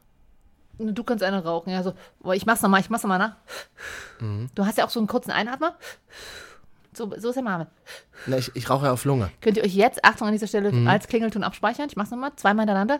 Du 0.79 1.03
kannst 1.03 1.23
eine 1.23 1.43
rauchen, 1.43 1.71
ja. 1.71 1.83
So, 1.83 1.93
ich 2.31 2.45
mach's 2.45 2.61
nochmal, 2.61 2.79
ich 2.79 2.89
mach's 2.89 3.03
nochmal 3.03 3.19
nach. 3.19 3.35
Mhm. 4.19 4.49
Du 4.55 4.65
hast 4.65 4.77
ja 4.77 4.85
auch 4.85 4.89
so 4.89 4.99
einen 4.99 5.07
kurzen 5.07 5.31
Einatmer. 5.31 5.75
So, 6.97 7.11
so 7.17 7.29
ist 7.29 7.35
der 7.35 7.43
Name. 7.43 7.67
Na, 8.25 8.37
ich, 8.37 8.51
ich 8.55 8.69
rauche 8.69 8.87
ja 8.87 8.91
auf 8.91 9.05
Lunge. 9.05 9.29
Könnt 9.41 9.57
ihr 9.57 9.63
euch 9.63 9.75
jetzt, 9.75 10.03
Achtung 10.03 10.27
an 10.27 10.33
dieser 10.33 10.47
Stelle, 10.47 10.71
Mhm. 10.71 10.87
als 10.87 11.07
Klingelton 11.07 11.43
abspeichern? 11.43 11.87
Ich 11.89 11.95
mach's 11.95 12.11
nochmal, 12.11 12.31
zweimal 12.35 12.63
hintereinander. 12.63 12.99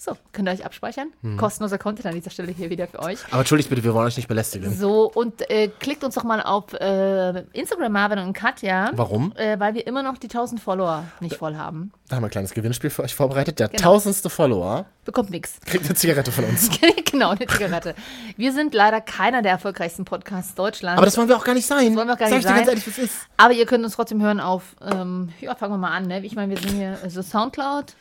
So, 0.00 0.16
könnt 0.32 0.48
ihr 0.48 0.52
euch 0.52 0.64
abspeichern? 0.64 1.08
Mhm. 1.22 1.38
Kostenloser 1.38 1.76
Content 1.76 2.06
an 2.06 2.14
dieser 2.14 2.30
Stelle 2.30 2.52
hier 2.52 2.70
wieder 2.70 2.86
für 2.86 3.00
euch. 3.00 3.18
Aber 3.32 3.40
entschuldigt 3.40 3.68
bitte, 3.68 3.82
wir 3.82 3.94
wollen 3.94 4.06
euch 4.06 4.16
nicht 4.16 4.28
belästigen. 4.28 4.72
So, 4.72 5.10
und 5.12 5.50
äh, 5.50 5.66
klickt 5.80 6.04
uns 6.04 6.14
doch 6.14 6.22
mal 6.22 6.40
auf 6.40 6.72
äh, 6.74 7.40
Instagram, 7.52 7.90
Marvin 7.90 8.20
und 8.20 8.32
Katja. 8.32 8.90
Warum? 8.94 9.32
Äh, 9.34 9.58
weil 9.58 9.74
wir 9.74 9.84
immer 9.88 10.04
noch 10.04 10.16
die 10.16 10.28
1000 10.28 10.60
Follower 10.60 11.02
nicht 11.18 11.34
voll 11.34 11.56
haben. 11.56 11.90
Da 12.08 12.14
haben 12.14 12.22
wir 12.22 12.28
ein 12.28 12.30
kleines 12.30 12.54
Gewinnspiel 12.54 12.90
für 12.90 13.02
euch 13.02 13.12
vorbereitet. 13.16 13.58
Der 13.58 13.68
Genau. 13.70 13.82
tausendste 13.82 14.30
Follower 14.30 14.86
Bekommt 15.04 15.30
nichts. 15.30 15.58
kriegt 15.66 15.84
eine 15.86 15.96
Zigarette 15.96 16.30
von 16.30 16.44
uns. 16.44 16.70
genau, 17.10 17.30
eine 17.30 17.46
Zigarette. 17.48 17.96
Wir 18.36 18.52
sind 18.52 18.74
leider 18.74 19.00
keiner 19.00 19.42
der 19.42 19.50
erfolgreichsten 19.50 20.04
Podcasts 20.04 20.54
Deutschlands. 20.54 20.98
Aber 20.98 21.06
das 21.06 21.18
wollen 21.18 21.28
wir 21.28 21.36
auch 21.36 21.44
gar 21.44 21.54
nicht 21.54 21.66
sein. 21.66 21.96
wollen 21.96 22.06
wir 22.06 22.14
auch 22.14 22.18
gar 22.18 22.28
Sag 22.28 22.36
nicht 22.36 22.44
ich 22.46 22.52
dir 22.52 22.54
ganz 22.54 22.66
sein. 22.66 22.76
ehrlich, 22.76 22.86
es 22.86 22.98
ist. 22.98 23.16
Aber 23.36 23.52
ihr 23.52 23.66
könnt 23.66 23.82
uns 23.84 23.96
trotzdem 23.96 24.22
hören 24.22 24.38
auf, 24.38 24.76
ähm, 24.80 25.30
ja, 25.40 25.56
fangen 25.56 25.72
wir 25.72 25.78
mal 25.78 25.90
an, 25.90 26.06
ne? 26.06 26.24
Ich 26.24 26.36
meine, 26.36 26.50
wir 26.54 26.58
sind 26.62 26.76
hier 26.76 26.98
so 27.08 27.20
Soundcloud, 27.20 27.94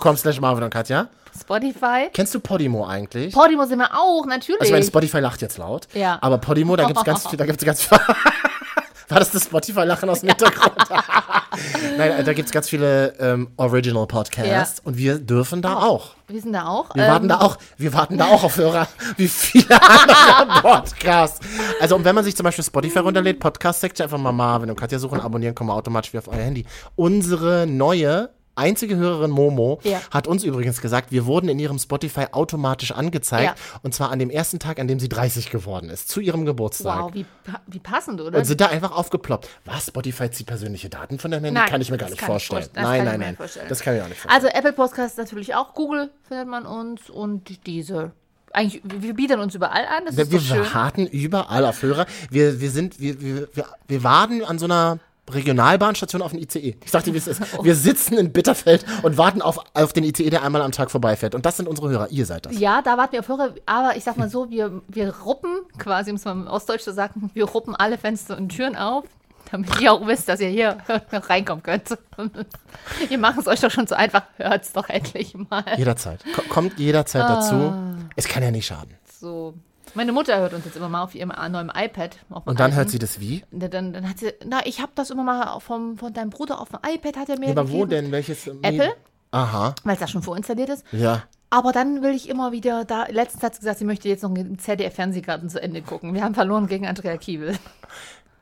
.com 0.00 0.16
slash 0.16 0.40
Marvin 0.40 0.64
und 0.64 0.70
Katja. 0.70 1.08
Spotify. 1.38 2.08
Kennst 2.12 2.34
du 2.34 2.40
Podimo 2.40 2.86
eigentlich? 2.86 3.34
Podimo 3.34 3.64
sind 3.66 3.78
wir 3.78 3.90
auch, 3.94 4.26
natürlich. 4.26 4.60
also 4.60 4.68
ich 4.70 4.72
meine, 4.72 4.84
Spotify 4.84 5.18
lacht 5.18 5.42
jetzt 5.42 5.58
laut. 5.58 5.88
Ja. 5.94 6.18
Aber 6.20 6.38
Podimo, 6.38 6.76
da 6.76 6.84
gibt's 6.86 7.04
ganz 7.04 7.26
viel, 7.28 7.36
da 7.36 7.46
gibt's 7.46 7.64
ganz 7.64 7.82
viel. 7.82 7.98
War 9.08 9.18
das 9.18 9.32
das 9.32 9.44
Spotify-Lachen 9.44 10.08
aus 10.08 10.20
dem 10.20 10.30
Hintergrund? 10.30 10.72
Nein, 11.98 12.24
da 12.24 12.32
gibt's 12.32 12.50
ganz 12.50 12.70
viele 12.70 13.12
ähm, 13.20 13.50
Original 13.58 14.06
Podcasts 14.06 14.80
und 14.80 14.96
wir 14.96 15.18
dürfen 15.18 15.60
da 15.60 15.76
auch. 15.76 16.12
wir 16.26 16.40
sind 16.40 16.54
da 16.54 16.66
auch. 16.66 16.94
Wir 16.94 17.04
Ähm, 17.04 17.10
warten 17.10 17.28
da 17.28 17.40
auch, 17.40 17.58
wir 17.76 17.92
warten 17.92 18.16
da 18.16 18.26
auch 18.28 18.42
auf 18.44 18.56
Hörer, 18.56 18.88
wie 19.18 19.28
viele 19.28 19.78
andere 19.82 20.62
Podcasts. 20.62 21.40
Also, 21.80 21.96
und 21.96 22.04
wenn 22.06 22.14
man 22.14 22.24
sich 22.24 22.34
zum 22.34 22.44
Beispiel 22.44 22.64
Spotify 22.64 23.00
runterlädt, 23.00 23.40
Podcast-Section, 23.40 24.04
einfach 24.04 24.18
mal 24.18 24.32
Marvin 24.32 24.70
und 24.70 24.76
Katja 24.80 24.98
suchen, 24.98 25.20
abonnieren, 25.20 25.54
kommen 25.54 25.68
automatisch 25.70 26.14
wieder 26.14 26.22
auf 26.26 26.28
euer 26.28 26.42
Handy. 26.42 26.64
Unsere 26.96 27.66
neue, 27.66 28.30
einzige 28.56 28.96
Hörerin 28.96 29.30
Momo 29.30 29.80
Ja. 29.82 30.00
hat 30.10 30.26
uns 30.26 30.44
übrigens 30.44 30.80
gesagt, 30.80 31.12
wir 31.12 31.26
wurden 31.26 31.48
in 31.48 31.58
ihrem 31.58 31.78
Spotify 31.78 32.26
automatisch 32.32 32.92
angezeigt. 32.92 33.44
Ja. 33.58 33.78
Und 33.82 33.94
zwar 33.94 34.10
an 34.10 34.18
dem 34.18 34.30
ersten 34.30 34.58
Tag, 34.58 34.78
an 34.78 34.88
dem 34.88 34.98
sie 35.00 35.08
30 35.08 35.50
geworden 35.50 35.90
ist, 35.90 36.08
zu 36.08 36.20
ihrem 36.20 36.44
Geburtstag. 36.44 37.02
Wow, 37.02 37.14
wie, 37.14 37.26
wie 37.66 37.78
passend, 37.78 38.20
oder? 38.20 38.38
Und 38.38 38.44
sind 38.44 38.60
da 38.60 38.66
einfach 38.66 38.92
aufgeploppt. 38.92 39.48
Was? 39.64 39.86
Spotify 39.86 40.30
zieht 40.30 40.46
persönliche 40.46 40.88
Daten 40.88 41.18
von 41.18 41.30
deinem 41.30 41.44
Handy? 41.44 41.60
Nein, 41.60 41.68
kann 41.68 41.80
ich 41.80 41.90
mir 41.90 41.98
gar 41.98 42.10
nicht 42.10 42.20
vorstellen. 42.20 42.62
vorst- 42.62 42.76
das 42.76 42.82
nein, 42.84 43.04
nein, 43.04 43.18
nein. 43.20 43.28
nicht 43.30 43.36
vorstellen. 43.38 43.66
Das 43.68 43.80
kann 43.80 43.96
ich 43.96 44.02
auch 44.02 44.08
nicht 44.08 44.20
vorstellen. 44.20 44.44
Also 44.52 44.58
Apple 44.58 44.72
Podcast 44.72 45.18
natürlich 45.18 45.54
auch, 45.54 45.74
Google 45.74 46.10
findet 46.28 46.48
man 46.48 46.66
uns 46.66 47.10
und 47.10 47.66
diese. 47.66 48.12
Eigentlich, 48.52 48.82
wir 48.84 49.14
bieten 49.14 49.40
uns 49.40 49.56
überall 49.56 49.84
an, 49.84 50.04
das 50.06 50.16
Wir, 50.16 50.30
ist 50.32 50.46
schön. 50.46 50.58
wir 50.58 50.74
warten 50.74 51.06
überall 51.08 51.64
auf 51.64 51.82
Hörer. 51.82 52.06
Wir, 52.30 52.60
wir 52.60 52.70
sind, 52.70 53.00
wir, 53.00 53.20
wir, 53.20 53.48
wir, 53.52 53.66
wir 53.88 54.04
warten 54.04 54.44
an 54.44 54.60
so 54.60 54.66
einer 54.66 55.00
Regionalbahnstation 55.30 56.22
auf 56.22 56.32
den 56.32 56.40
ICE. 56.42 56.76
Ich 56.84 56.90
sagte, 56.90 57.12
wie 57.14 57.18
es 57.18 57.26
ist. 57.26 57.40
Wir 57.64 57.74
sitzen 57.74 58.18
in 58.18 58.32
Bitterfeld 58.32 58.84
und 59.02 59.16
warten 59.16 59.42
auf, 59.42 59.58
auf 59.74 59.92
den 59.92 60.04
ICE, 60.04 60.30
der 60.30 60.42
einmal 60.42 60.62
am 60.62 60.72
Tag 60.72 60.90
vorbeifährt. 60.90 61.34
Und 61.34 61.46
das 61.46 61.56
sind 61.56 61.68
unsere 61.68 61.88
Hörer. 61.90 62.08
Ihr 62.10 62.26
seid 62.26 62.46
das. 62.46 62.58
Ja, 62.58 62.82
da 62.82 62.96
warten 62.98 63.12
wir 63.12 63.20
auf 63.20 63.28
Hörer, 63.28 63.54
aber 63.66 63.96
ich 63.96 64.04
sag 64.04 64.16
mal 64.16 64.28
so, 64.28 64.50
wir, 64.50 64.82
wir 64.88 65.14
ruppen, 65.20 65.50
quasi, 65.78 66.10
um 66.10 66.16
es 66.16 66.24
mal 66.24 66.32
im 66.32 66.46
Ostdeutsch 66.46 66.82
zu 66.82 66.92
sagen, 66.92 67.30
wir 67.34 67.44
ruppen 67.44 67.74
alle 67.74 67.98
Fenster 67.98 68.36
und 68.36 68.50
Türen 68.50 68.76
auf, 68.76 69.04
damit 69.50 69.80
ihr 69.80 69.92
auch 69.92 70.06
wisst, 70.06 70.28
dass 70.28 70.40
ihr 70.40 70.48
hier 70.48 70.78
noch 71.12 71.28
reinkommen 71.30 71.62
könnt. 71.62 71.96
ihr 73.10 73.18
machen 73.18 73.40
es 73.40 73.46
euch 73.46 73.60
doch 73.60 73.70
schon 73.70 73.86
so 73.86 73.94
einfach, 73.94 74.22
hört's 74.36 74.72
doch 74.72 74.88
endlich 74.88 75.34
mal. 75.50 75.64
Jederzeit. 75.76 76.22
Ko- 76.34 76.42
Kommt 76.48 76.78
jederzeit 76.78 77.22
Ah. 77.22 77.34
dazu. 77.36 77.72
Es 78.16 78.26
kann 78.28 78.42
ja 78.42 78.50
nicht 78.50 78.66
schaden. 78.66 78.94
So. 79.20 79.54
Meine 79.94 80.12
Mutter 80.12 80.38
hört 80.38 80.52
uns 80.54 80.64
jetzt 80.64 80.76
immer 80.76 80.88
mal 80.88 81.02
auf 81.02 81.14
ihrem 81.14 81.32
neuen 81.50 81.70
iPad. 81.74 82.16
Und 82.28 82.58
dann 82.58 82.66
alten. 82.66 82.76
hört 82.76 82.90
sie 82.90 82.98
das 82.98 83.20
wie? 83.20 83.44
Na, 83.50 83.68
Dann, 83.68 83.92
dann 83.92 84.08
hat 84.08 84.18
sie, 84.18 84.32
na, 84.44 84.66
ich 84.66 84.80
habe 84.80 84.92
das 84.94 85.10
immer 85.10 85.22
mal 85.22 85.60
vom, 85.60 85.96
von 85.98 86.12
deinem 86.12 86.30
Bruder 86.30 86.60
auf 86.60 86.68
dem 86.70 86.80
iPad, 86.86 87.16
hat 87.16 87.28
er 87.28 87.38
mir 87.38 87.46
Ja, 87.46 87.52
aber 87.52 87.70
wo 87.70 87.80
gegeben, 87.82 87.90
denn? 87.90 88.12
Welches? 88.12 88.46
Apple? 88.46 88.94
Aha. 89.30 89.74
Weil 89.84 89.94
es 89.94 90.00
da 90.00 90.06
schon 90.08 90.22
vorinstalliert 90.22 90.68
ist. 90.68 90.84
Ja. 90.92 91.22
Aber 91.50 91.70
dann 91.70 92.02
will 92.02 92.10
ich 92.14 92.28
immer 92.28 92.50
wieder, 92.50 92.84
da 92.84 93.06
letztens 93.08 93.42
hat 93.44 93.54
sie 93.54 93.60
gesagt, 93.60 93.78
sie 93.78 93.84
möchte 93.84 94.08
jetzt 94.08 94.22
noch 94.22 94.30
einen 94.30 94.58
ZDF-Fernsehgarten 94.58 95.48
zu 95.48 95.62
Ende 95.62 95.82
gucken. 95.82 96.12
Wir 96.14 96.24
haben 96.24 96.34
verloren 96.34 96.66
gegen 96.66 96.86
Andrea 96.86 97.16
Kiebel. 97.16 97.56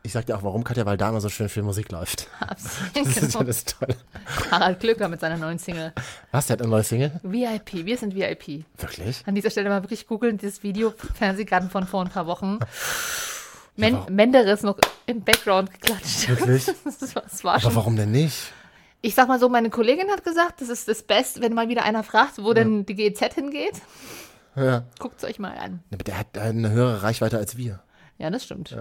Ich 0.04 0.12
sag 0.12 0.26
dir 0.26 0.36
auch, 0.36 0.42
warum, 0.42 0.64
Katja, 0.64 0.84
weil 0.84 0.96
da 0.96 1.08
immer 1.10 1.20
so 1.20 1.28
schön 1.28 1.48
viel 1.48 1.62
Musik 1.62 1.90
läuft. 1.92 2.28
Das 2.48 2.64
ist 3.06 3.16
ja 3.16 3.20
genau. 3.28 3.44
das 3.44 3.64
Tolle. 3.64 3.96
Harald 4.50 4.80
Glöckler 4.80 5.08
mit 5.08 5.20
seiner 5.20 5.36
neuen 5.36 5.58
Single. 5.58 5.92
Was, 6.32 6.46
der 6.46 6.54
hat 6.54 6.62
eine 6.62 6.70
neue 6.70 6.82
Single? 6.82 7.12
VIP, 7.22 7.86
wir 7.86 7.96
sind 7.96 8.14
VIP. 8.14 8.64
Wirklich? 8.78 9.22
An 9.26 9.34
dieser 9.34 9.50
Stelle 9.50 9.68
mal 9.68 9.82
wirklich 9.82 10.06
googeln, 10.06 10.38
dieses 10.38 10.62
Video, 10.62 10.92
Fernsehgarten 11.14 11.70
von 11.70 11.86
vor 11.86 12.02
ein 12.02 12.10
paar 12.10 12.26
Wochen. 12.26 12.58
Men 13.76 13.94
warum? 13.94 14.14
Menderes 14.14 14.62
noch 14.62 14.76
im 15.06 15.22
Background 15.22 15.70
geklatscht. 15.70 16.28
Wirklich? 16.28 16.66
Das 16.84 17.14
war, 17.14 17.22
das 17.22 17.44
war 17.44 17.52
Aber 17.54 17.60
schon. 17.62 17.74
warum 17.76 17.96
denn 17.96 18.10
nicht? 18.10 18.52
Ich 19.00 19.14
sag 19.14 19.28
mal 19.28 19.38
so, 19.40 19.48
meine 19.48 19.70
Kollegin 19.70 20.10
hat 20.10 20.24
gesagt, 20.24 20.60
das 20.60 20.68
ist 20.68 20.88
das 20.88 21.02
Beste, 21.02 21.40
wenn 21.40 21.54
mal 21.54 21.68
wieder 21.68 21.84
einer 21.84 22.02
fragt, 22.04 22.42
wo 22.42 22.52
denn 22.52 22.84
die 22.86 22.94
GEZ 22.94 23.34
hingeht. 23.34 23.80
Ja. 24.54 24.84
Guckt 24.98 25.16
es 25.18 25.24
euch 25.24 25.38
mal 25.38 25.56
an. 25.56 25.82
Aber 25.92 26.04
Der 26.04 26.18
hat 26.18 26.36
eine 26.36 26.70
höhere 26.70 27.02
Reichweite 27.02 27.38
als 27.38 27.56
wir. 27.56 27.82
Ja, 28.18 28.30
das 28.30 28.44
stimmt. 28.44 28.76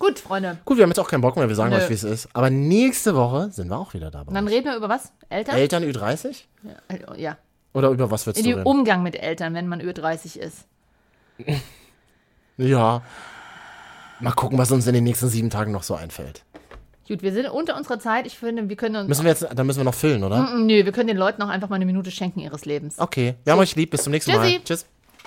Gut, 0.00 0.18
Freunde. 0.18 0.56
Gut, 0.64 0.78
wir 0.78 0.82
haben 0.84 0.90
jetzt 0.90 0.98
auch 0.98 1.08
keinen 1.10 1.20
Bock 1.20 1.36
mehr, 1.36 1.46
wir 1.46 1.54
sagen 1.54 1.70
Nö. 1.70 1.76
euch, 1.76 1.90
wie 1.90 1.94
es 1.94 2.04
ist. 2.04 2.30
Aber 2.32 2.48
nächste 2.48 3.14
Woche 3.14 3.50
sind 3.52 3.68
wir 3.68 3.76
auch 3.76 3.92
wieder 3.92 4.10
dabei. 4.10 4.32
Dann 4.32 4.48
reden 4.48 4.64
wir 4.64 4.76
über 4.76 4.88
was? 4.88 5.12
Eltern? 5.28 5.56
Eltern 5.56 5.84
Ü30? 5.84 6.44
Ja. 6.62 7.14
ja. 7.16 7.36
Oder 7.74 7.90
über 7.90 8.10
was 8.10 8.26
willst 8.26 8.38
In 8.38 8.44
du 8.44 8.50
den 8.50 8.58
reden? 8.60 8.66
Umgang 8.66 9.02
mit 9.02 9.14
Eltern, 9.14 9.52
wenn 9.52 9.68
man 9.68 9.78
über 9.78 9.92
30 9.92 10.40
ist. 10.40 10.66
ja. 12.56 13.02
Mal 14.20 14.32
gucken, 14.32 14.56
was 14.56 14.72
uns 14.72 14.86
in 14.86 14.94
den 14.94 15.04
nächsten 15.04 15.28
sieben 15.28 15.50
Tagen 15.50 15.70
noch 15.70 15.82
so 15.82 15.94
einfällt. 15.94 16.44
Gut, 17.06 17.22
wir 17.22 17.32
sind 17.34 17.50
unter 17.50 17.76
unserer 17.76 17.98
Zeit. 17.98 18.26
Ich 18.26 18.38
finde, 18.38 18.70
wir 18.70 18.76
können 18.76 18.96
uns. 18.96 19.08
Müssen 19.08 19.24
wir 19.24 19.32
jetzt, 19.32 19.46
dann 19.54 19.66
müssen 19.66 19.80
wir 19.80 19.84
noch 19.84 19.94
füllen, 19.94 20.24
oder? 20.24 20.54
Nö, 20.56 20.82
wir 20.84 20.92
können 20.92 21.08
den 21.08 21.18
Leuten 21.18 21.42
auch 21.42 21.48
einfach 21.48 21.68
mal 21.68 21.76
eine 21.76 21.84
Minute 21.84 22.10
schenken 22.10 22.40
ihres 22.40 22.64
Lebens. 22.64 22.98
Okay, 22.98 23.34
wir 23.44 23.52
haben 23.52 23.60
euch 23.60 23.76
lieb, 23.76 23.90
bis 23.90 24.04
zum 24.04 24.12
nächsten 24.12 24.30
Tschüssi. 24.30 24.52
Mal. 24.54 24.64
Tschüss. 24.64 24.86